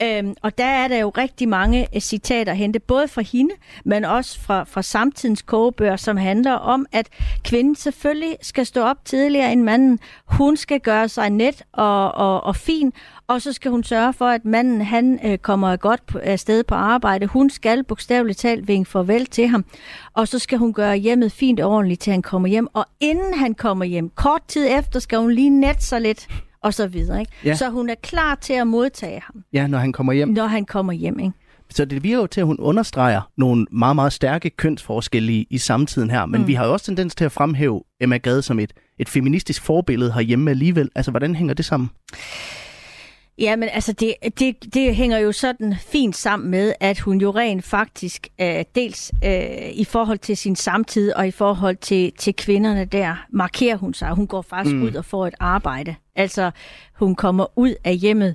[0.02, 4.04] øhm, og der er der jo rigtig mange uh, citater hente, både fra hende, men
[4.04, 7.08] også fra, fra samtidens kogebøger, som handler om, at
[7.44, 9.98] kvinden selvfølgelig skal stå op tidligere end manden.
[10.24, 12.92] Hun skal gøre sig net og, og, og fin,
[13.26, 16.74] og så skal hun sørge for, at manden han øh, kommer godt på, afsted på
[16.74, 17.26] arbejde.
[17.26, 19.64] Hun skal bogstaveligt talt vinke farvel til ham,
[20.14, 22.68] og så skal hun gøre hjemmet fint og ordentligt, til han kommer hjem.
[22.72, 26.28] Og inden han kommer hjem, kort tid efter, skal hun lige net sig lidt
[26.62, 27.20] og så videre.
[27.20, 27.32] Ikke?
[27.44, 27.54] Ja.
[27.54, 29.44] Så hun er klar til at modtage ham.
[29.52, 30.28] Ja, når han kommer hjem.
[30.28, 31.32] Når han kommer hjem, ikke?
[31.70, 35.58] Så det virker jo til, at hun understreger nogle meget, meget stærke kønsforskelle i, i
[35.58, 36.26] samtiden her.
[36.26, 36.46] Men mm.
[36.46, 40.12] vi har jo også tendens til at fremhæve Emma Gade som et, et feministisk forbillede
[40.12, 40.88] herhjemme alligevel.
[40.94, 41.90] Altså, hvordan hænger det sammen?
[43.38, 47.30] Ja, men altså det, det, det hænger jo sådan fint sammen med, at hun jo
[47.30, 52.34] rent faktisk, øh, dels øh, i forhold til sin samtid og i forhold til, til
[52.34, 54.10] kvinderne der, markerer hun sig.
[54.10, 54.82] Hun går faktisk mm.
[54.82, 55.94] ud og får et arbejde.
[56.16, 56.50] Altså
[56.94, 58.34] hun kommer ud af hjemmet.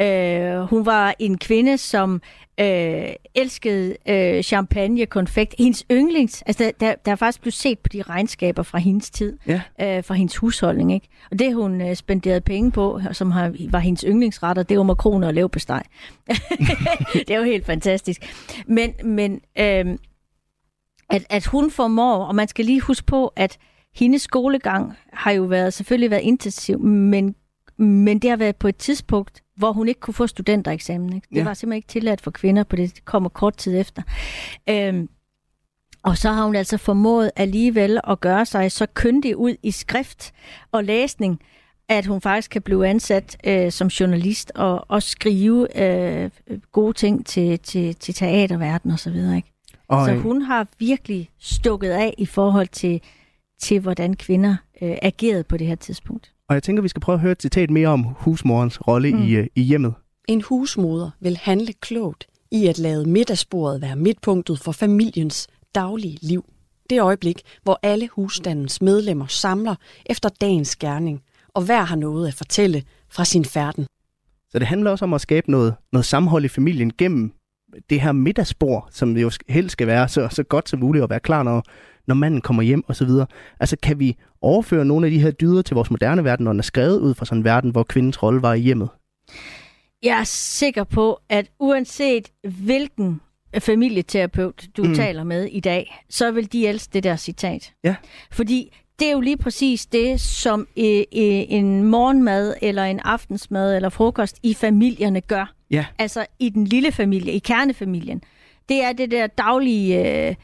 [0.00, 2.22] Øh, hun var en kvinde, som
[2.60, 5.54] øh, elskede øh, champagne, konfekt.
[5.58, 9.38] Hendes yndlings, altså der, der er faktisk blevet set på de regnskaber fra hendes tid,
[9.46, 9.60] ja.
[9.80, 10.94] øh, fra hendes husholdning.
[10.94, 11.08] Ikke?
[11.30, 15.26] Og det hun øh, spenderede penge på, som har, var hendes yndlingsretter, det var makroner
[15.26, 15.82] og leverpostej.
[17.12, 18.34] det er jo helt fantastisk.
[18.66, 19.98] Men, men øh,
[21.10, 23.58] at, at hun formår, og man skal lige huske på, at
[23.96, 27.34] hendes skolegang har jo været, selvfølgelig været intensiv, men,
[27.76, 31.12] men det har været på et tidspunkt, hvor hun ikke kunne få studentereksamen.
[31.12, 31.26] Ikke?
[31.30, 31.44] Det ja.
[31.44, 32.96] var simpelthen ikke tilladt for kvinder på det.
[32.96, 34.02] Det kommer kort tid efter.
[34.68, 35.08] Øhm,
[36.02, 40.32] og så har hun altså formået alligevel at gøre sig så kyndig ud i skrift
[40.72, 41.40] og læsning,
[41.88, 46.30] at hun faktisk kan blive ansat øh, som journalist og, og skrive øh,
[46.72, 49.36] gode ting til, til, til teaterverden og så videre.
[49.36, 49.52] Ikke?
[49.88, 53.00] Og, så hun har virkelig stukket af i forhold til,
[53.60, 56.32] til hvordan kvinder øh, agerede på det her tidspunkt.
[56.48, 59.22] Og jeg tænker, vi skal prøve at høre et citat mere om husmorens rolle mm.
[59.22, 59.94] i, øh, i hjemmet.
[60.28, 66.44] En husmoder vil handle klogt i at lade middagsbordet være midtpunktet for familiens daglige liv.
[66.90, 69.74] Det øjeblik, hvor alle husstandens medlemmer samler
[70.06, 71.22] efter dagens gerning,
[71.54, 73.86] og hver har noget at fortælle fra sin færden.
[74.50, 77.32] Så det handler også om at skabe noget, noget sammenhold i familien gennem
[77.90, 81.20] det her middagsbord, som jo helst skal være så, så godt som muligt at være
[81.20, 81.64] klar, når,
[82.06, 83.08] når manden kommer hjem osv.
[83.60, 86.60] Altså kan vi overføre nogle af de her dyder til vores moderne verden, når den
[86.60, 88.88] er skrevet ud fra sådan en verden, hvor kvindens rolle var i hjemmet?
[90.02, 93.20] Jeg er sikker på, at uanset hvilken
[93.58, 94.94] familieterapeut, du mm.
[94.94, 97.72] taler med i dag, så vil de elske det der citat.
[97.84, 97.94] Ja.
[98.30, 103.76] Fordi det er jo lige præcis det, som øh, øh, en morgenmad eller en aftensmad
[103.76, 105.54] eller frokost i familierne gør.
[105.70, 105.86] Ja.
[105.98, 108.22] Altså i den lille familie, i kernefamilien.
[108.68, 110.28] Det er det der daglige...
[110.28, 110.34] Øh,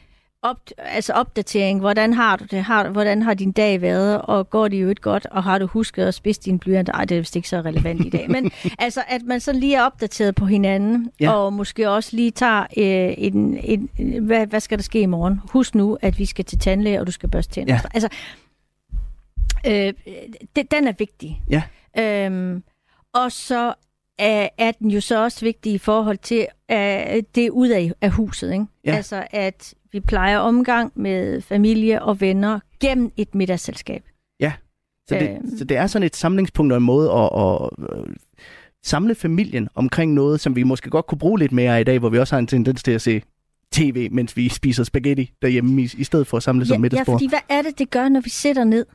[0.43, 1.79] op, altså opdatering.
[1.79, 2.63] Hvordan har du det?
[2.63, 4.21] Har, hvordan har din dag været?
[4.21, 5.25] Og går det jo et godt?
[5.31, 6.89] Og har du husket at spise din blyant?
[6.89, 8.29] Ej, det er vist ikke så relevant i dag.
[8.29, 11.31] Men altså, at man så lige er opdateret på hinanden, ja.
[11.31, 13.89] og måske også lige tager øh, en, en,
[14.23, 15.41] hvad, hvad skal der ske i morgen?
[15.49, 17.73] Husk nu, at vi skal til tandlæge, og du skal børste tænder.
[17.73, 17.79] Ja.
[17.93, 18.09] Altså,
[19.67, 19.93] øh,
[20.55, 21.41] det, den er vigtig.
[21.49, 21.63] Ja.
[21.99, 22.63] Øhm,
[23.13, 23.73] og så
[24.19, 28.11] er, er den jo så også vigtig i forhold til at det ud af, af
[28.11, 28.53] huset.
[28.53, 28.65] Ikke?
[28.85, 28.95] Ja.
[28.95, 34.03] Altså, at vi plejer omgang med familie og venner gennem et middagsselskab.
[34.39, 34.53] Ja,
[35.09, 35.57] så det, øhm.
[35.57, 38.05] så det er sådan et samlingspunkt og en måde at, at, at
[38.83, 42.09] samle familien omkring noget, som vi måske godt kunne bruge lidt mere i dag, hvor
[42.09, 43.21] vi også har en tendens til at se
[43.71, 47.13] tv, mens vi spiser spaghetti derhjemme, i, i stedet for at samle ja, om middagsbord.
[47.13, 48.85] Ja, fordi hvad er det, det gør, når vi sætter ned?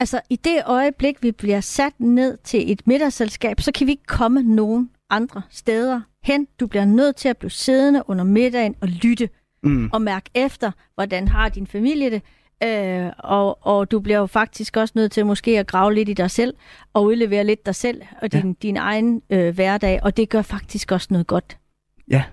[0.00, 4.06] Altså, i det øjeblik, vi bliver sat ned til et middagsselskab, så kan vi ikke
[4.06, 6.46] komme nogen andre steder hen.
[6.60, 9.28] Du bliver nødt til at blive siddende under middagen og lytte
[9.62, 9.90] mm.
[9.92, 12.22] og mærke efter, hvordan har din familie det.
[12.64, 16.12] Øh, og, og du bliver jo faktisk også nødt til måske at grave lidt i
[16.12, 16.54] dig selv
[16.92, 18.54] og udlevere lidt dig selv og din, ja.
[18.62, 21.58] din egen øh, hverdag, og det gør faktisk også noget godt.
[22.10, 22.24] Ja,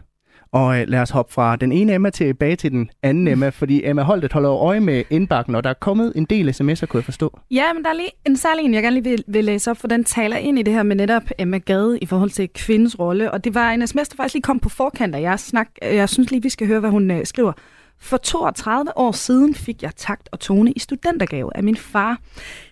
[0.52, 3.86] og øh, lad os hoppe fra den ene Emma tilbage til den anden Emma, fordi
[3.86, 7.04] Emma Holdet holder øje med indbakken, og der er kommet en del sms'er, kunne jeg
[7.04, 7.40] forstå.
[7.52, 9.78] Ja, men der er lige en særlig en, jeg gerne lige vil, vil læse op,
[9.78, 13.00] for den taler ind i det her med netop Emma Gade i forhold til kvindens
[13.00, 13.32] rolle.
[13.32, 15.68] Og det var en sms, der faktisk lige kom på forkant af jeres snak.
[15.82, 17.52] Jeg synes lige, vi skal høre, hvad hun øh, skriver.
[18.02, 22.20] For 32 år siden fik jeg takt og tone i studentergave af min far.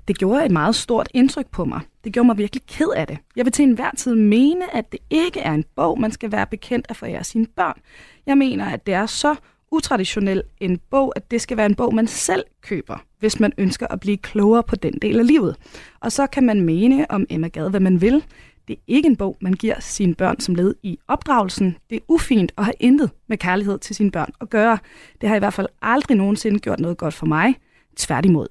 [0.08, 1.82] Det gjorde et meget stort indtryk på mig.
[2.04, 3.18] Det gjorde mig virkelig ked af det.
[3.36, 6.46] Jeg vil til enhver tid mene, at det ikke er en bog, man skal være
[6.46, 7.80] bekendt af forære sine børn.
[8.26, 9.36] Jeg mener, at det er så
[9.72, 13.88] utraditionel en bog, at det skal være en bog, man selv køber, hvis man ønsker
[13.88, 15.56] at blive klogere på den del af livet.
[16.00, 18.24] Og så kan man mene om Emma Gade, hvad man vil.
[18.68, 21.78] Det er ikke en bog, man giver sine børn som led i opdragelsen.
[21.90, 24.78] Det er ufint at have intet med kærlighed til sine børn at gøre.
[25.22, 27.56] Det har i hvert fald aldrig nogensinde gjort noget godt for mig.
[27.96, 28.48] Tværtimod.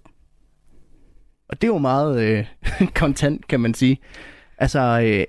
[1.49, 2.47] Og det er jo meget øh,
[2.95, 3.99] kontant, kan man sige.
[4.59, 5.25] Altså, øh,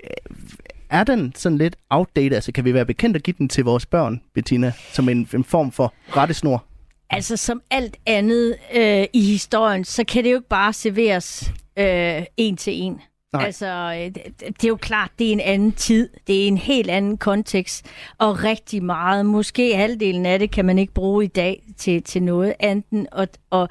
[0.89, 2.33] er den sådan lidt outdated?
[2.33, 5.43] Altså, kan vi være bekendt at give den til vores børn, Bettina, som en, en
[5.43, 6.65] form for rettesnor?
[7.09, 12.23] Altså, som alt andet øh, i historien, så kan det jo ikke bare serveres øh,
[12.37, 13.01] en til en.
[13.33, 13.45] Nej.
[13.45, 16.09] Altså, øh, det, det er jo klart, det er en anden tid.
[16.27, 17.85] Det er en helt anden kontekst.
[18.17, 22.23] Og rigtig meget, måske halvdelen af det, kan man ikke bruge i dag til, til
[22.23, 23.07] noget andet.
[23.11, 23.69] Og, og,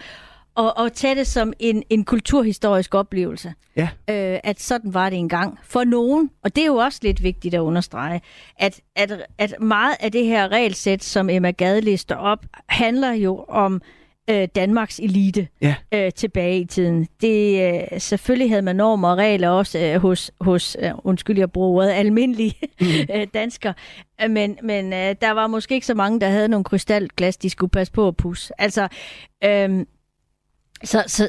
[0.54, 3.54] og, og tage det som en, en kulturhistorisk oplevelse.
[3.76, 3.88] Ja.
[4.10, 5.58] Øh, at sådan var det engang.
[5.62, 8.20] For nogen, og det er jo også lidt vigtigt at understrege,
[8.56, 13.44] at, at, at meget af det her regelsæt, som Emma Gade lister op, handler jo
[13.48, 13.82] om
[14.30, 15.74] øh, Danmarks elite ja.
[15.92, 17.06] øh, tilbage i tiden.
[17.20, 17.62] Det,
[17.92, 21.68] øh, selvfølgelig havde man normer og regler også øh, hos, hos øh, undskyld jeg bruger
[21.68, 22.86] ordet, almindelige mm.
[23.14, 23.74] øh, danskere,
[24.28, 27.70] men, men øh, der var måske ikke så mange, der havde nogle krystalglas, de skulle
[27.70, 28.60] passe på at pusse.
[28.60, 28.88] Altså,
[29.44, 29.86] øh,
[30.84, 31.28] så, så,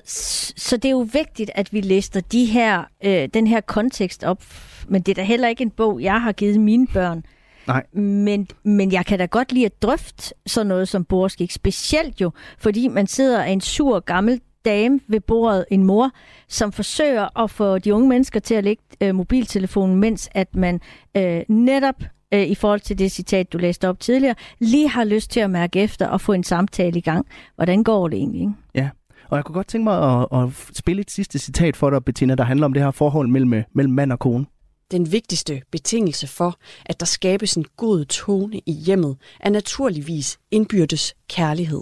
[0.58, 4.44] så det er jo vigtigt, at vi lister de her, øh, den her kontekst op,
[4.88, 7.24] men det er da heller ikke en bog, jeg har givet mine børn.
[7.68, 7.86] Nej.
[7.94, 12.32] Men, men jeg kan da godt lide at drøfte sådan noget som borskik, specielt jo,
[12.58, 16.12] fordi man sidder af en sur gammel dame ved bordet, en mor,
[16.48, 20.82] som forsøger at få de unge mennesker til at lægge øh, mobiltelefonen, mens at man
[21.18, 21.96] øh, netop
[22.34, 25.50] øh, i forhold til det citat, du læste op tidligere, lige har lyst til at
[25.50, 27.26] mærke efter og få en samtale i gang.
[27.56, 28.42] Hvordan går det egentlig?
[28.42, 28.54] Ikke?
[28.76, 28.90] Ja,
[29.30, 32.36] og jeg kunne godt tænke mig at, at spille et sidste citat for dig, Bettina,
[32.36, 34.46] der handler om det her forhold mellem, mellem mand og kone.
[34.92, 41.16] Den vigtigste betingelse for, at der skabes en god tone i hjemmet, er naturligvis indbyrdes
[41.30, 41.82] kærlighed.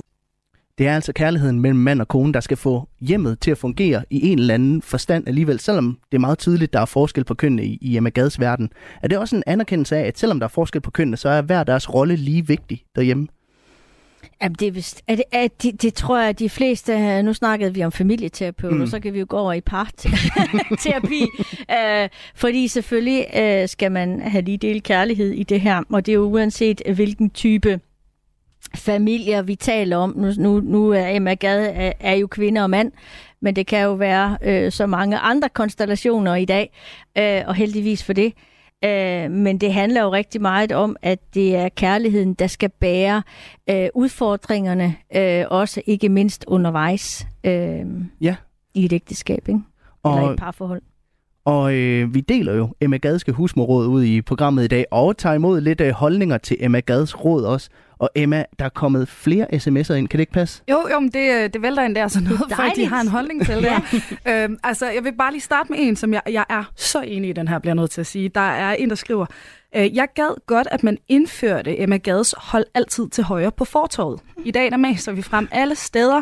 [0.77, 4.05] Det er altså kærligheden mellem mand og kone, der skal få hjemmet til at fungere
[4.09, 7.33] i en eller anden forstand alligevel, selvom det er meget tydeligt, der er forskel på
[7.33, 8.69] kønnene i, i Emma verden.
[9.03, 11.41] Er det også en anerkendelse af, at selvom der er forskel på kønnene, så er
[11.41, 13.27] hver deres rolle lige vigtig derhjemme?
[14.41, 17.21] Jamen, det, er vist, det, er det, det tror jeg, at de fleste...
[17.21, 18.87] Nu snakkede vi om familieterapeut, mm.
[18.87, 21.21] så kan vi jo gå over i parterapi.
[21.77, 26.11] uh, fordi selvfølgelig uh, skal man have lige del kærlighed i det her, og det
[26.11, 27.79] er jo uanset hvilken type
[28.75, 30.13] familier, vi taler om.
[30.17, 32.91] Nu, nu, nu er Emma Gade er, er jo kvinde og mand,
[33.41, 36.71] men det kan jo være øh, så mange andre konstellationer i dag,
[37.17, 38.33] øh, og heldigvis for det.
[38.83, 43.23] Øh, men det handler jo rigtig meget om, at det er kærligheden, der skal bære
[43.69, 47.85] øh, udfordringerne, øh, også ikke mindst undervejs øh,
[48.21, 48.35] ja.
[48.73, 49.59] i et ægteskab, ikke?
[50.05, 50.81] eller Og- et parforhold.
[51.45, 55.33] Og øh, vi deler jo Emma Gadske husmorråd ud i programmet i dag, og tager
[55.35, 57.69] imod lidt øh, holdninger til Emma Gads råd også.
[57.99, 60.61] Og Emma, der er kommet flere sms'er ind, kan det ikke passe?
[60.71, 63.01] Jo, jo, men det, øh, det vælter ind der sådan noget, er folk de har
[63.01, 63.63] en holdning til det.
[64.25, 64.43] ja.
[64.43, 67.29] øhm, altså, jeg vil bare lige starte med en, som jeg, jeg er så enig
[67.29, 68.29] i den her, bliver jeg nødt til at sige.
[68.29, 69.25] Der er en, der skriver,
[69.81, 74.19] jeg gad godt, at man indførte Emma Gades hold altid til højre på fortorvet.
[74.45, 76.21] I dag der maser vi frem alle steder,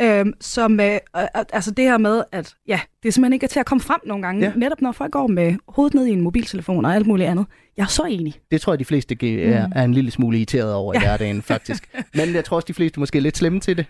[0.00, 1.22] øhm, som, øh, øh,
[1.52, 4.22] altså det her med, at ja, det er simpelthen ikke til at komme frem nogle
[4.26, 4.52] gange, Ja.
[4.56, 7.46] netop når folk går med hovedet ned i en mobiltelefon og alt muligt andet.
[7.76, 8.34] Jeg er så enig.
[8.50, 11.00] Det tror jeg, de fleste er, er en lille smule irriteret over i Ja.
[11.02, 11.88] hverdagen, faktisk.
[12.14, 13.86] Men jeg tror også, de fleste måske er lidt slemme til det.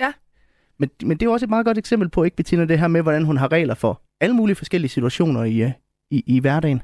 [0.00, 0.12] Ja.
[0.78, 3.02] Men, men det er også et meget godt eksempel på, ikke Bettina, det her med,
[3.02, 5.70] hvordan hun har regler for alle mulige forskellige situationer i, øh,
[6.10, 6.82] i, i hverdagen.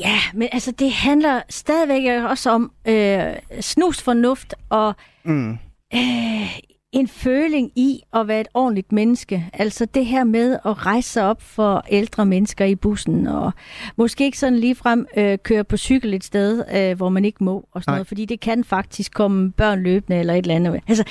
[0.00, 3.22] Ja, men altså det handler stadigvæk også om øh,
[3.60, 5.50] snusfornuft og Mm.
[5.94, 6.58] øh,
[6.92, 9.50] en føling i at være et ordentligt menneske.
[9.52, 13.52] Altså det her med at rejse sig op for ældre mennesker i bussen, og
[13.96, 17.68] måske ikke sådan ligefrem øh, køre på cykel et sted, øh, hvor man ikke må,
[17.72, 17.96] og sådan Nej.
[17.98, 20.80] noget, fordi det kan faktisk komme børn løbende eller et eller andet.
[20.88, 21.04] Altså,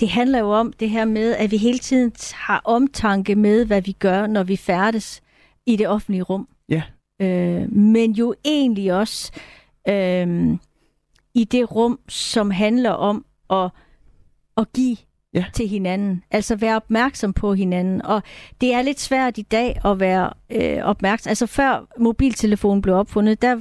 [0.00, 3.82] det handler jo om det her med, at vi hele tiden har omtanke med, hvad
[3.82, 5.20] vi gør, når vi færdes
[5.66, 6.48] i det offentlige rum.
[6.68, 6.82] Ja.
[7.20, 9.32] Øh, men jo egentlig også
[9.88, 10.56] øh,
[11.34, 13.70] i det rum, som handler om at,
[14.56, 14.96] at give
[15.34, 15.44] Ja.
[15.54, 16.22] til hinanden.
[16.30, 18.02] Altså være opmærksom på hinanden.
[18.02, 18.22] Og
[18.60, 21.28] det er lidt svært i dag at være øh, opmærksom.
[21.30, 23.56] Altså før mobiltelefonen blev opfundet, der,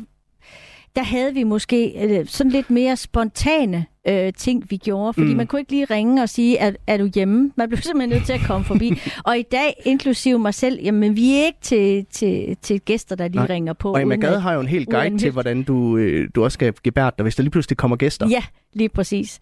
[0.96, 5.14] der havde vi måske øh, sådan lidt mere spontane øh, ting, vi gjorde.
[5.14, 5.38] Fordi Mm.
[5.38, 7.52] man kunne ikke lige ringe og sige, er, er du hjemme?
[7.56, 8.92] Man blev simpelthen nødt til at komme forbi.
[9.28, 13.28] og i dag, inklusive mig selv, jamen vi er ikke til, til, til gæster, der
[13.28, 13.46] lige Nej.
[13.50, 13.94] Ringer på.
[13.94, 16.74] Og Emma Gade har jo en hel guide til, hvordan du, øh, du også skal
[16.84, 18.28] gebære dig, hvis der lige pludselig kommer gæster.
[18.30, 18.44] Ja,
[18.74, 19.40] lige præcis.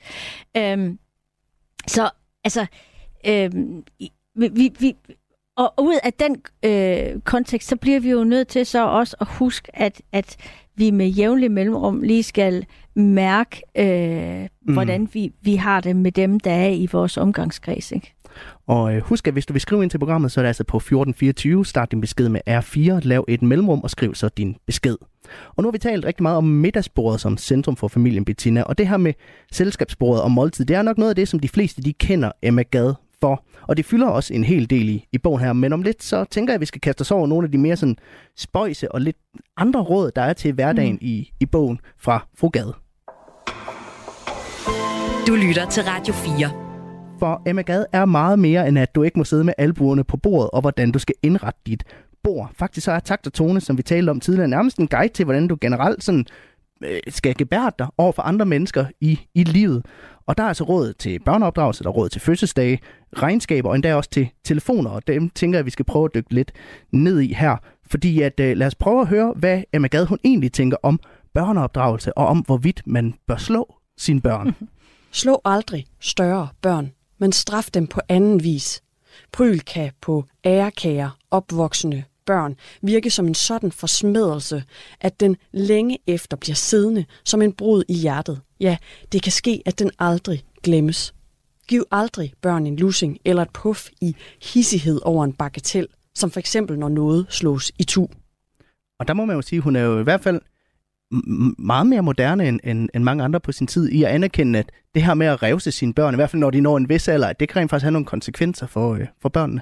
[0.57, 0.99] Øhm,
[1.87, 2.09] så
[2.43, 2.65] altså,
[3.27, 3.83] øhm,
[4.35, 4.95] vi, vi, vi,
[5.57, 9.27] og ud af den øh, kontekst, så bliver vi jo nødt til så også at
[9.29, 10.37] huske, at, at
[10.77, 12.65] vi med jævnlig mellemrum lige skal
[12.95, 14.73] mærke, øh, mm.
[14.73, 17.91] hvordan vi, vi har det med dem, der er i vores omgangskreds.
[17.91, 18.13] Ikke?
[18.67, 20.63] Og øh, husk, at hvis du vil skrive ind til programmet, så er det altså
[20.63, 21.65] på 1424.
[21.65, 24.97] Start din besked med R4, lav et mellemrum og skriv så din besked.
[25.55, 28.77] Og nu har vi talt rigtig meget om middagsbordet som centrum for familien Bettina, og
[28.77, 29.13] det her med
[29.51, 32.61] selskabsbordet og måltid, det er nok noget af det, som de fleste de kender Emma
[32.61, 33.43] Gad for.
[33.61, 36.25] Og det fylder også en hel del i, i bogen her, men om lidt så
[36.25, 37.97] tænker jeg, at vi skal kaste os over nogle af de mere sådan
[38.37, 39.17] spøjse og lidt
[39.57, 40.99] andre råd, der er til hverdagen mm.
[41.01, 42.73] i, i bogen fra Fru Gade.
[45.27, 46.67] Du lytter til Radio 4.
[47.19, 50.17] For Emma Gad er meget mere, end at du ikke må sidde med albuerne på
[50.17, 51.83] bordet, og hvordan du skal indrette dit
[52.23, 52.51] bord.
[52.53, 55.25] Faktisk så er takt og tone, som vi talte om tidligere, nærmest en guide til,
[55.25, 56.25] hvordan du generelt sådan,
[56.83, 59.85] Øh, skal gebære dig over for andre mennesker i, i livet.
[60.27, 62.79] Og der er altså råd til børneopdragelse, der er råd til fødselsdage,
[63.17, 64.89] regnskaber og endda også til telefoner.
[64.89, 66.51] Og dem tænker jeg, at vi skal prøve at dykke lidt
[66.91, 67.57] ned i her.
[67.85, 70.99] Fordi at, øh, lad os prøve at høre, hvad Emma Gad hun egentlig tænker om
[71.33, 74.55] børneopdragelse, og om hvorvidt man bør slå sine børn.
[75.11, 78.81] Slå aldrig større børn, men straf dem på anden vis.
[79.31, 84.63] Pryl kan på ærekære opvoksende børn virke som en sådan forsmedelse,
[85.01, 88.41] at den længe efter bliver siddende som en brud i hjertet.
[88.59, 88.77] Ja,
[89.11, 91.13] det kan ske, at den aldrig glemmes.
[91.67, 94.15] Giv aldrig børn en lussing eller et puff i
[94.53, 98.07] hissighed over en bagatel, som for eksempel når noget slås i tu.
[98.99, 100.41] Og der må man jo sige, hun er jo i hvert fald
[101.57, 104.71] meget mere moderne end, end, end mange andre på sin tid i at anerkende, at
[104.95, 107.07] det her med at revse sine børn, i hvert fald når de når en vis
[107.07, 109.61] alder, at det kan rent faktisk have nogle konsekvenser for, øh, for børnene.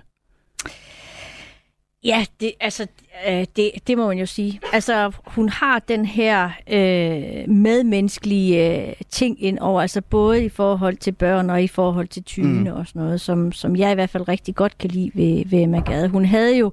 [2.05, 2.87] Ja, det, altså,
[3.27, 4.59] øh, det, det må man jo sige.
[4.73, 10.97] Altså, hun har den her øh, medmenneskelige øh, ting ind over, altså både i forhold
[10.97, 12.77] til børn og i forhold til tyne mm.
[12.77, 15.59] og sådan noget, som, som jeg i hvert fald rigtig godt kan lide ved, ved
[15.61, 16.07] Emma Gade.
[16.09, 16.71] Hun havde jo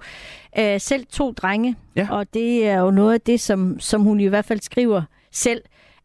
[0.59, 2.07] øh, selv to drenge, Ja.
[2.11, 5.03] og det er jo noget af det, som, som hun i hvert fald skriver
[5.33, 5.63] selv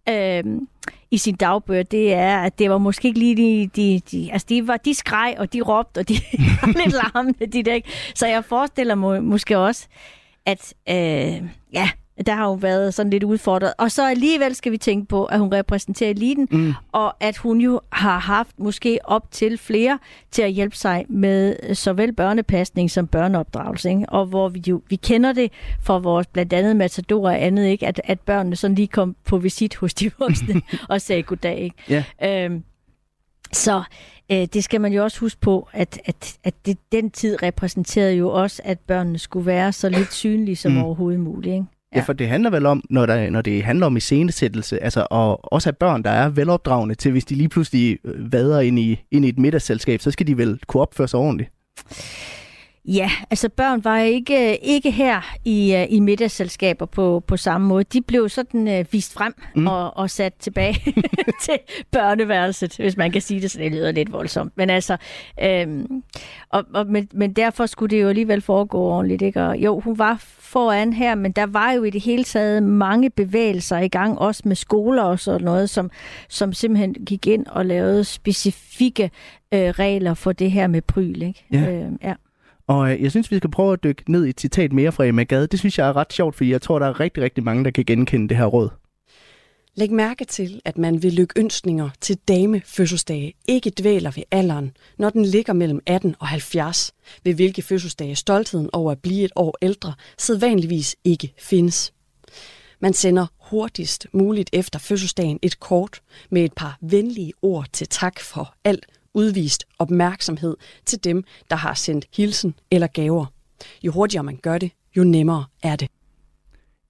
[0.09, 0.43] øh,
[1.11, 4.45] i sin dagbøger, det er, at det var måske ikke lige de, de, de altså
[4.49, 6.13] de, var, de skreg, og de råbte, og de
[6.61, 7.89] var lidt larmende, de der, ikke?
[8.15, 9.87] Så jeg forestiller mig måske også,
[10.45, 11.89] at øh, ja,
[12.25, 13.73] der har hun været sådan lidt udfordret.
[13.77, 16.73] Og så alligevel skal vi tænke på, at hun repræsenterer eliten, mm.
[16.91, 19.99] og at hun jo har haft måske op til flere
[20.31, 23.89] til at hjælpe sig med såvel børnepasning som børneopdragelse.
[23.89, 24.05] Ikke?
[24.09, 25.51] Og hvor vi jo vi kender det
[25.81, 27.87] fra vores blandt andet matadorer og andet, ikke?
[27.87, 31.57] At, at børnene sådan lige kom på visit hos de voksne og sagde goddag.
[31.57, 32.03] Ikke?
[32.21, 32.45] Yeah.
[32.45, 32.63] Øhm,
[33.53, 33.83] så
[34.31, 38.13] øh, det skal man jo også huske på, at, at, at det, den tid repræsenterede
[38.13, 40.83] jo også, at børnene skulle være så lidt synlige som mm.
[40.83, 41.53] overhovedet muligt.
[41.53, 41.65] Ikke?
[41.93, 41.97] Ja.
[41.99, 45.53] ja, for det handler vel om, når, der, når det handler om iscenesættelse, altså, og
[45.53, 48.99] også af børn, der er velopdragende til, hvis de lige pludselig øh, vader ind i,
[49.11, 51.51] ind i et middagsselskab, så skal de vel kunne opføre sig ordentligt.
[52.87, 57.83] Ja, altså børn var ikke, ikke her i, øh, i middagsselskaber på, på samme måde.
[57.83, 59.67] De blev sådan uh, vist frem mm.
[59.67, 60.93] og, og sat tilbage
[61.45, 61.57] til
[61.91, 64.53] børneværelset, hvis man kan sige det, så det lyder lidt voldsomt.
[64.55, 64.97] Men altså,
[65.43, 66.03] øhm,
[66.49, 69.21] og, og, men, men derfor skulle det jo alligevel foregå ordentligt.
[69.21, 69.43] Ikke?
[69.43, 73.09] Og jo, hun var foran her, men der var jo i det hele taget mange
[73.09, 75.91] bevægelser i gang, også med skoler og sådan noget, som,
[76.29, 79.11] som simpelthen gik ind og lavede specifikke
[79.53, 81.21] øh, regler for det her med pryl.
[81.21, 81.45] Ikke?
[81.51, 81.71] Ja.
[81.71, 82.13] Øh, ja.
[82.67, 85.05] Og øh, jeg synes, vi skal prøve at dykke ned i et citat mere fra
[85.05, 85.47] Emma Gade.
[85.47, 87.71] Det synes jeg er ret sjovt, fordi jeg tror, der er rigtig, rigtig mange, der
[87.71, 88.69] kan genkende det her råd.
[89.75, 95.25] Læg mærke til, at man ved lykønskninger til damefødselsdage ikke dvæler ved alderen, når den
[95.25, 96.93] ligger mellem 18 og 70,
[97.23, 101.93] ved hvilke fødselsdage stoltheden over at blive et år ældre sædvanligvis ikke findes.
[102.79, 108.19] Man sender hurtigst muligt efter fødselsdagen et kort med et par venlige ord til tak
[108.19, 113.25] for alt udvist opmærksomhed til dem, der har sendt hilsen eller gaver.
[113.83, 115.87] Jo hurtigere man gør det, jo nemmere er det.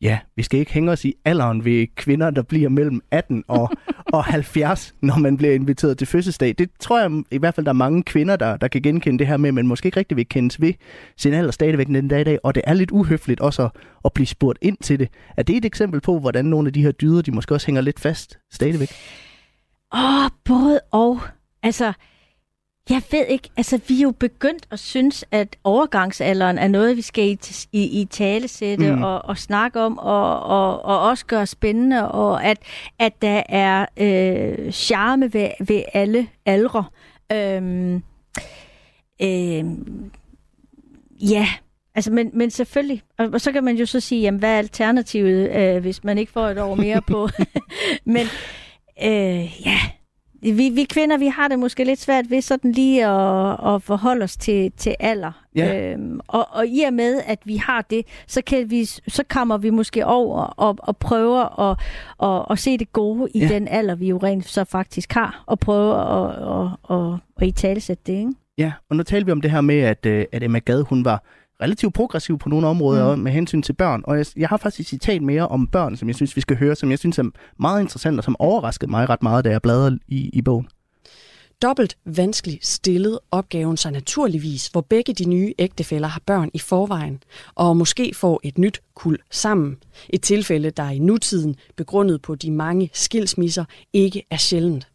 [0.01, 3.69] Ja, vi skal ikke hænge os i alderen ved kvinder, der bliver mellem 18 og,
[4.13, 6.55] og 70, når man bliver inviteret til fødselsdag.
[6.57, 9.27] Det tror jeg i hvert fald, der er mange kvinder, der, der kan genkende det
[9.27, 10.73] her med, men måske ikke rigtig vil kendes ved
[11.17, 12.39] sin alder stadigvæk den dag i dag.
[12.43, 13.71] Og det er lidt uhøfligt også at,
[14.05, 15.09] at blive spurgt ind til det.
[15.37, 17.81] Er det et eksempel på, hvordan nogle af de her dyder, de måske også hænger
[17.81, 18.89] lidt fast stadigvæk?
[19.93, 21.19] Åh, oh, både og.
[21.67, 21.93] Altså,
[22.89, 27.01] jeg ved ikke, altså vi er jo begyndt at synes, at overgangsalderen er noget, vi
[27.01, 27.39] skal i,
[27.71, 29.03] i, i tale sætte mm.
[29.03, 32.57] og, og snakke om, og, og, og også gøre spændende, og at,
[32.99, 36.83] at der er øh, charme ved, ved alle aldre.
[37.31, 38.03] Øhm,
[39.21, 40.11] øhm,
[41.21, 41.47] ja,
[41.95, 44.57] altså, men, men selvfølgelig, og, og så kan man jo så sige, jamen, hvad er
[44.57, 47.29] alternativet, øh, hvis man ikke får et år mere på?
[48.05, 48.25] men
[49.03, 49.79] øh, ja,
[50.51, 54.23] vi, vi kvinder, vi har det måske lidt svært ved sådan lige at, at forholde
[54.23, 55.43] os til, til alder.
[55.55, 55.91] Ja.
[55.91, 59.57] Øhm, og, og i og med, at vi har det, så, kan vi, så kommer
[59.57, 61.79] vi måske over og, og prøver at,
[62.17, 63.47] og, og se det gode i ja.
[63.47, 67.51] den alder, vi jo rent så faktisk har, og prøve at, at, at, at i
[67.51, 68.19] talesætte det.
[68.19, 68.31] Ikke?
[68.57, 71.05] Ja, og nu taler vi om det her med, at, øh, at Emma Gade, hun
[71.05, 71.23] var
[71.61, 73.21] relativt progressiv på nogle områder mm.
[73.21, 74.01] med hensyn til børn.
[74.03, 76.57] Og jeg, jeg har faktisk et citat mere om børn, som jeg synes, vi skal
[76.57, 77.23] høre, som jeg synes er
[77.59, 80.67] meget interessant, og som overraskede mig ret meget, da jeg bladrede i, i bogen.
[81.61, 87.23] Dobbelt vanskeligt stillet opgaven sig naturligvis, hvor begge de nye ægtefæller har børn i forvejen,
[87.55, 89.77] og måske får et nyt kul sammen.
[90.09, 94.87] Et tilfælde, der i nutiden, begrundet på de mange skilsmisser, ikke er sjældent.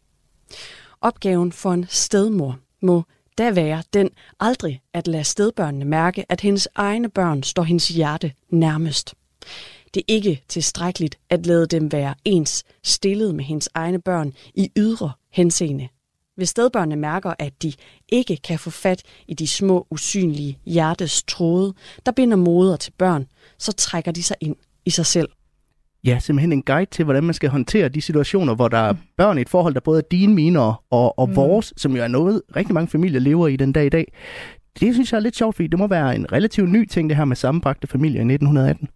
[1.01, 3.03] Opgaven for en stedmor må
[3.37, 4.09] da være den
[4.39, 9.15] aldrig at lade stedbørnene mærke, at hendes egne børn står hendes hjerte nærmest.
[9.93, 14.71] Det er ikke tilstrækkeligt at lade dem være ens stillet med hendes egne børn i
[14.77, 15.87] ydre henseende.
[16.35, 17.73] Hvis stedbørnene mærker, at de
[18.09, 21.73] ikke kan få fat i de små, usynlige hjertes tråde,
[22.05, 23.27] der binder moder til børn,
[23.57, 24.55] så trækker de sig ind
[24.85, 25.29] i sig selv
[26.05, 29.37] ja, simpelthen en guide til, hvordan man skal håndtere de situationer, hvor der er børn
[29.37, 31.35] i et forhold, der både er dine, mine og, og mm.
[31.35, 34.13] vores, som jo er noget, rigtig mange familier lever i den dag i dag.
[34.79, 37.17] Det synes jeg er lidt sjovt, fordi det må være en relativt ny ting, det
[37.17, 38.89] her med sammenbragte familier i 1918.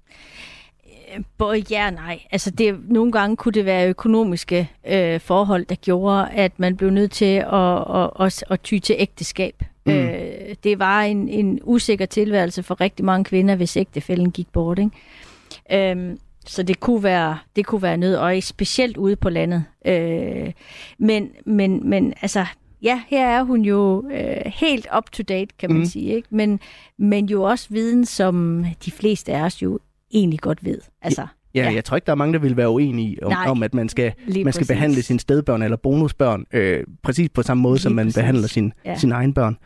[1.15, 2.19] Øh, både ja og nej.
[2.31, 6.89] Altså det, nogle gange kunne det være økonomiske øh, forhold, der gjorde, at man blev
[6.89, 9.63] nødt til at, at, at, at ty til ægteskab.
[9.85, 9.91] Mm.
[9.93, 14.79] Øh, det var en, en usikker tilværelse for rigtig mange kvinder, hvis ægtefælden gik bort.
[14.79, 15.91] Ikke?
[15.91, 16.17] Øhm,
[16.47, 19.63] så det kunne være, det kunne være nød, og specielt ude på landet.
[19.85, 20.51] Øh,
[20.99, 22.45] men, men, men altså,
[22.81, 25.85] ja, her er hun jo øh, helt up to date, kan man mm.
[25.85, 26.15] sige.
[26.15, 26.27] Ikke?
[26.31, 26.59] Men,
[26.97, 29.79] men jo også viden, som de fleste af os jo
[30.13, 30.79] egentlig godt ved.
[31.01, 33.45] Altså, Ja, ja, jeg tror ikke, der er mange, der vil være uenige om, Nej,
[33.47, 37.61] om at man skal, man skal behandle sine stedbørn eller bonusbørn øh, præcis på samme
[37.61, 38.17] måde, lige som man præcis.
[38.17, 38.97] behandler sin, ja.
[38.97, 39.57] sine egne børn.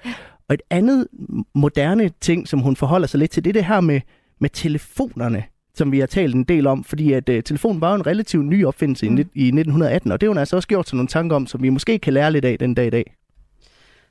[0.49, 1.07] Og et andet
[1.55, 4.01] moderne ting, som hun forholder sig lidt til, det er det her med,
[4.39, 5.43] med telefonerne
[5.75, 8.45] som vi har talt en del om, fordi at uh, telefonen var jo en relativt
[8.45, 9.17] ny opfindelse mm.
[9.17, 11.63] i, i 1918, og det har hun altså også gjort sig nogle tanker om, som
[11.63, 13.15] vi måske kan lære lidt af den dag i dag.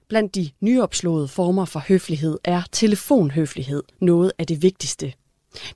[0.08, 5.12] Blandt de nyopslåede former for høflighed er telefonhøflighed noget af det vigtigste.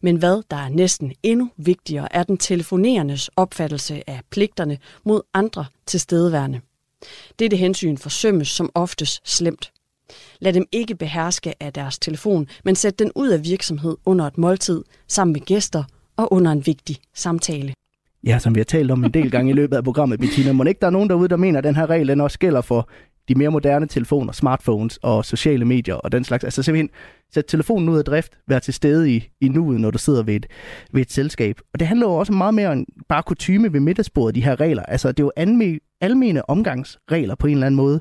[0.00, 5.64] Men hvad der er næsten endnu vigtigere, er den telefonerendes opfattelse af pligterne mod andre
[5.86, 6.60] tilstedeværende.
[7.38, 9.72] Dette hensyn forsømmes som oftest slemt.
[10.40, 14.38] Lad dem ikke beherske af deres telefon, men sæt den ud af virksomhed under et
[14.38, 15.84] måltid, sammen med gæster
[16.16, 17.74] og under en vigtig samtale.
[18.26, 20.52] Ja, som vi har talt om en del gange i løbet af programmet, Bettina.
[20.52, 22.60] Må ikke der er nogen derude, der mener, at den her regel den også gælder
[22.60, 22.88] for
[23.28, 26.44] de mere moderne telefoner, smartphones og sociale medier og den slags.
[26.44, 26.90] Altså simpelthen
[27.34, 30.34] sæt telefonen ud af drift, vær til stede i, i nuet, når du sidder ved
[30.34, 30.46] et,
[30.92, 31.60] ved et selskab.
[31.72, 34.82] Og det handler jo også meget mere om bare kutyme ved middagsbordet, de her regler.
[34.82, 38.00] Altså det er jo alme, almene omgangsregler på en eller anden måde.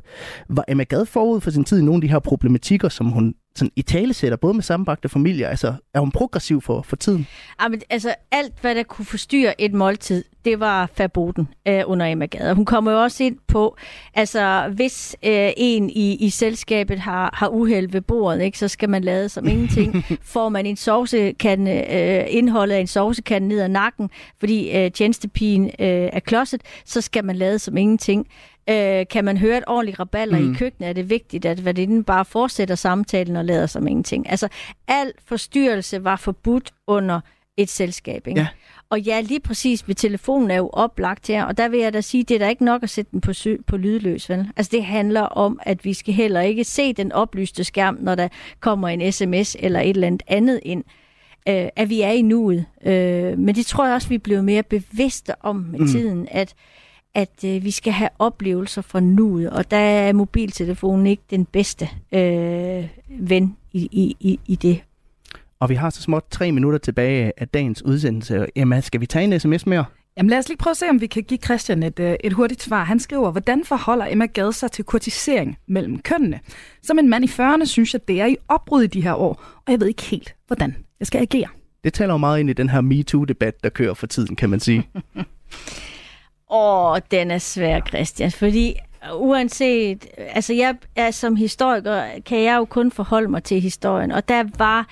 [0.49, 3.33] Var Emma Gad forud for sin tid i nogle af de her problematikker, som hun
[3.55, 5.47] sådan i tale sætter, både med sammenbragte familier?
[5.47, 7.27] Altså, er hun progressiv for, for tiden?
[7.61, 12.25] Jamen, altså, alt, hvad der kunne forstyrre et måltid, det var faboten øh, under Emma
[12.25, 12.53] Gade.
[12.53, 13.77] Hun kommer jo også ind på,
[14.13, 18.89] altså, hvis øh, en i, i selskabet har, har uheld ved bordet, ikke, så skal
[18.89, 20.05] man lade som ingenting.
[20.33, 25.65] Får man en sovsekande, øh, indholdet af en sovsekande ned ad nakken, fordi øh, tjenestepigen
[25.65, 28.27] øh, er klodset, så skal man lade som ingenting.
[28.69, 30.51] Øh, kan man høre et ordentligt raballer mm.
[30.51, 34.29] i køkkenet, er det vigtigt, at værdinden bare fortsætter samtalen og lader som ingenting.
[34.29, 34.47] Altså,
[34.87, 37.19] al forstyrrelse var forbudt under
[37.57, 38.27] et selskab.
[38.27, 38.41] Ikke?
[38.41, 38.47] Ja.
[38.89, 42.01] Og ja, lige præcis ved telefonen er jo oplagt her, og der vil jeg da
[42.01, 43.31] sige, det er da ikke nok at sætte den på,
[43.67, 44.29] på lydløs.
[44.29, 44.47] Vel?
[44.55, 48.27] Altså det handler om, at vi skal heller ikke se den oplyste skærm, når der
[48.59, 50.83] kommer en sms eller et eller andet andet ind.
[51.49, 52.65] Øh, at vi er i nuet.
[52.85, 55.87] Øh, men det tror jeg også, vi bliver mere bevidste om med mm.
[55.87, 56.53] tiden, at
[57.15, 61.89] at øh, vi skal have oplevelser fra nuet, og der er mobiltelefonen ikke den bedste
[62.11, 64.81] øh, ven i, i, i, i det.
[65.59, 68.45] Og vi har så småt tre minutter tilbage af dagens udsendelse.
[68.55, 69.85] Emma, skal vi tage en sms mere?
[70.17, 72.33] Jamen lad os lige prøve at se, om vi kan give Christian et, øh, et
[72.33, 72.83] hurtigt svar.
[72.83, 76.39] Han skriver, hvordan forholder Emma Gade sig til kurtisering mellem kønnene?
[76.81, 79.43] Som en mand i 40'erne synes jeg, det er i opbrud i de her år,
[79.65, 81.47] og jeg ved ikke helt, hvordan jeg skal agere.
[81.83, 84.59] Det taler jo meget ind i den her MeToo-debat, der kører for tiden, kan man
[84.59, 84.89] sige.
[86.53, 88.75] Åh, den er svær, Christian, fordi
[89.13, 94.27] uanset, altså jeg er som historiker, kan jeg jo kun forholde mig til historien, og
[94.27, 94.87] der var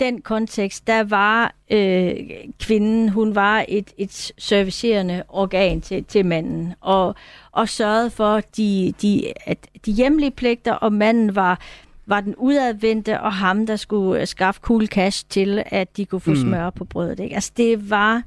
[0.00, 2.14] den kontekst, der var øh,
[2.60, 7.14] kvinden, hun var et, et servicerende organ til, til manden, og,
[7.52, 11.60] og sørgede for de, de, at de hjemlige pligter, og manden var
[12.06, 16.30] var den udadvendte, og ham, der skulle skaffe cool cash til, at de kunne få
[16.30, 16.36] mm.
[16.36, 17.20] smør på brødet.
[17.20, 17.34] Ikke?
[17.34, 18.22] Altså, det var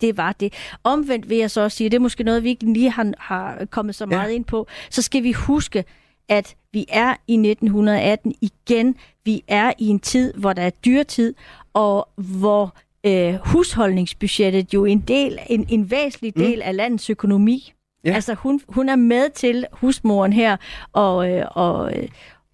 [0.00, 0.52] det var det.
[0.84, 3.64] Omvendt vil jeg så også sige, det er måske noget, vi ikke lige har, har
[3.70, 4.34] kommet så meget ja.
[4.34, 5.84] ind på, så skal vi huske,
[6.28, 8.96] at vi er i 1918 igen.
[9.24, 11.34] Vi er i en tid, hvor der er dyrtid,
[11.74, 12.74] og hvor
[13.06, 16.42] øh, husholdningsbudgettet jo en del, en, en væsentlig mm.
[16.42, 16.62] del mm.
[16.64, 17.72] af landets økonomi.
[18.04, 18.14] Ja.
[18.14, 20.56] Altså hun, hun er med til husmoren her
[20.92, 22.08] og, øh, og, øh,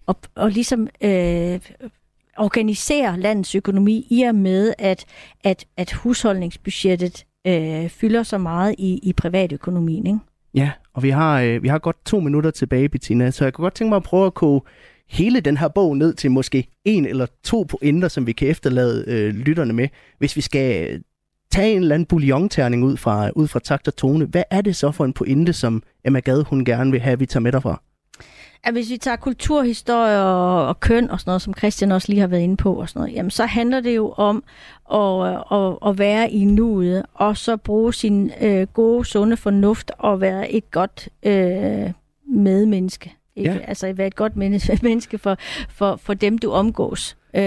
[0.05, 1.59] og, og ligesom øh,
[2.37, 5.05] organisere landets økonomi i og med, at,
[5.43, 10.07] at, at husholdningsbudgettet øh, fylder så meget i, i privatøkonomien.
[10.07, 10.19] Ikke?
[10.53, 13.63] Ja, og vi har, øh, vi har godt to minutter tilbage, Bettina, så jeg kunne
[13.63, 14.61] godt tænke mig at prøve at koge
[15.09, 19.05] hele den her bog ned til måske en eller to pointer, som vi kan efterlade
[19.07, 19.87] øh, lytterne med.
[20.17, 20.99] Hvis vi skal øh,
[21.51, 24.75] tage en eller anden bouillonterning ud fra, ud fra takt og tone, hvad er det
[24.75, 27.81] så for en pointe, som Emma Gade hun gerne vil have, vi tager med derfra?
[28.63, 32.19] At hvis vi tager kulturhistorie og, og køn og sådan noget, som Christian også lige
[32.19, 34.43] har været inde på, og sådan noget, jamen så handler det jo om
[34.93, 40.21] at, at, at være i nuet, og så bruge sin øh, gode, sunde fornuft og
[40.21, 41.91] være et godt øh,
[42.35, 43.15] medmenneske.
[43.35, 43.51] Ikke?
[43.51, 43.57] Ja.
[43.57, 45.37] Altså være et godt menneske for,
[45.69, 47.17] for, for dem, du omgås.
[47.35, 47.41] Øh,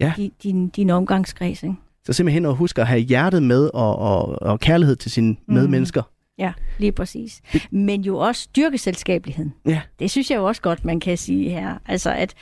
[0.00, 0.12] ja.
[0.42, 1.62] din, din omgangskreds.
[1.62, 1.74] Ikke?
[2.04, 5.54] Så simpelthen at huske at have hjertet med og, og, og kærlighed til sine mm.
[5.54, 6.02] medmennesker.
[6.42, 7.40] Ja, lige præcis.
[7.70, 9.54] Men jo også styrkeselskabeligheden.
[9.66, 9.80] Ja.
[9.98, 11.74] Det synes jeg jo også godt, man kan sige her.
[11.86, 12.34] Altså, at,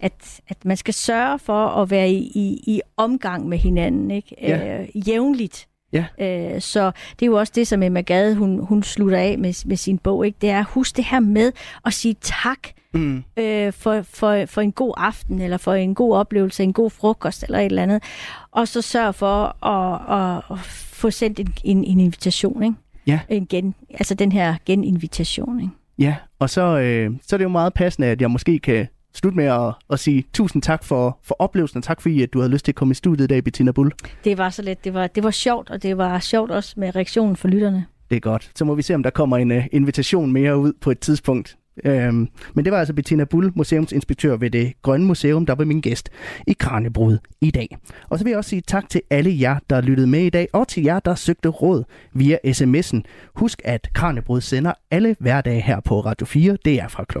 [0.00, 4.36] at, at man skal sørge for at være i, i, i omgang med hinanden, ikke?
[4.42, 4.80] Ja.
[4.80, 5.68] Øh, jævnligt.
[5.92, 6.04] Ja.
[6.20, 9.66] Øh, så det er jo også det, som Emma Gade, hun, hun slutter af med,
[9.66, 10.26] med sin bog.
[10.26, 10.38] Ikke?
[10.40, 11.52] Det er at huske det her med
[11.86, 13.24] at sige tak mm.
[13.36, 17.42] øh, for, for, for en god aften, eller for en god oplevelse, en god frokost,
[17.42, 18.02] eller et eller andet.
[18.50, 20.58] Og så sørge for at, at, at
[20.98, 22.62] få sendt en, en, en invitation.
[22.62, 22.76] Ikke?
[23.08, 23.20] Ja.
[23.28, 25.60] En gen, altså den her geninvitation.
[25.60, 25.72] Ikke?
[25.98, 29.36] Ja, og så, øh, så er det jo meget passende, at jeg måske kan slutte
[29.36, 32.52] med at, at sige tusind tak for, for oplevelsen, og tak fordi, at du havde
[32.52, 33.92] lyst til at komme i studiet i dag, Bettina Bull.
[34.24, 34.84] Det var så let.
[34.84, 37.86] Det var, det var sjovt, og det var sjovt også med reaktionen for lytterne.
[38.10, 38.50] Det er godt.
[38.54, 41.57] Så må vi se, om der kommer en uh, invitation mere ud på et tidspunkt.
[41.84, 45.80] Øhm, men det var altså Bettina Bull, museumsinspektør ved det Grønne Museum, der var min
[45.80, 46.10] gæst
[46.46, 47.76] i Kranjebrud i dag.
[48.08, 50.48] Og så vil jeg også sige tak til alle jer, der lyttede med i dag,
[50.52, 53.00] og til jer, der søgte råd via sms'en.
[53.34, 56.58] Husk, at Kranjebrud sender alle hverdage her på Radio 4.
[56.64, 57.18] Det er fra kl.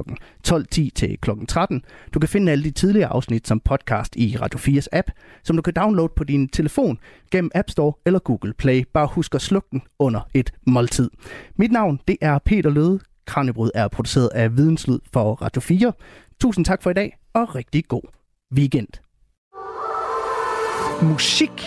[0.48, 1.30] 12.10 til kl.
[1.48, 1.82] 13.
[2.14, 5.10] Du kan finde alle de tidligere afsnit som podcast i Radio 4's app,
[5.42, 6.98] som du kan downloade på din telefon
[7.30, 8.84] gennem App Store eller Google Play.
[8.94, 11.10] Bare husk at slukke den under et måltid.
[11.56, 13.00] Mit navn, det er Peter Løde.
[13.28, 15.92] Kranjebrud er produceret af Videnslyd for Radio 4.
[16.40, 18.02] Tusind tak for i dag, og rigtig god
[18.54, 18.88] weekend.
[21.02, 21.66] Musik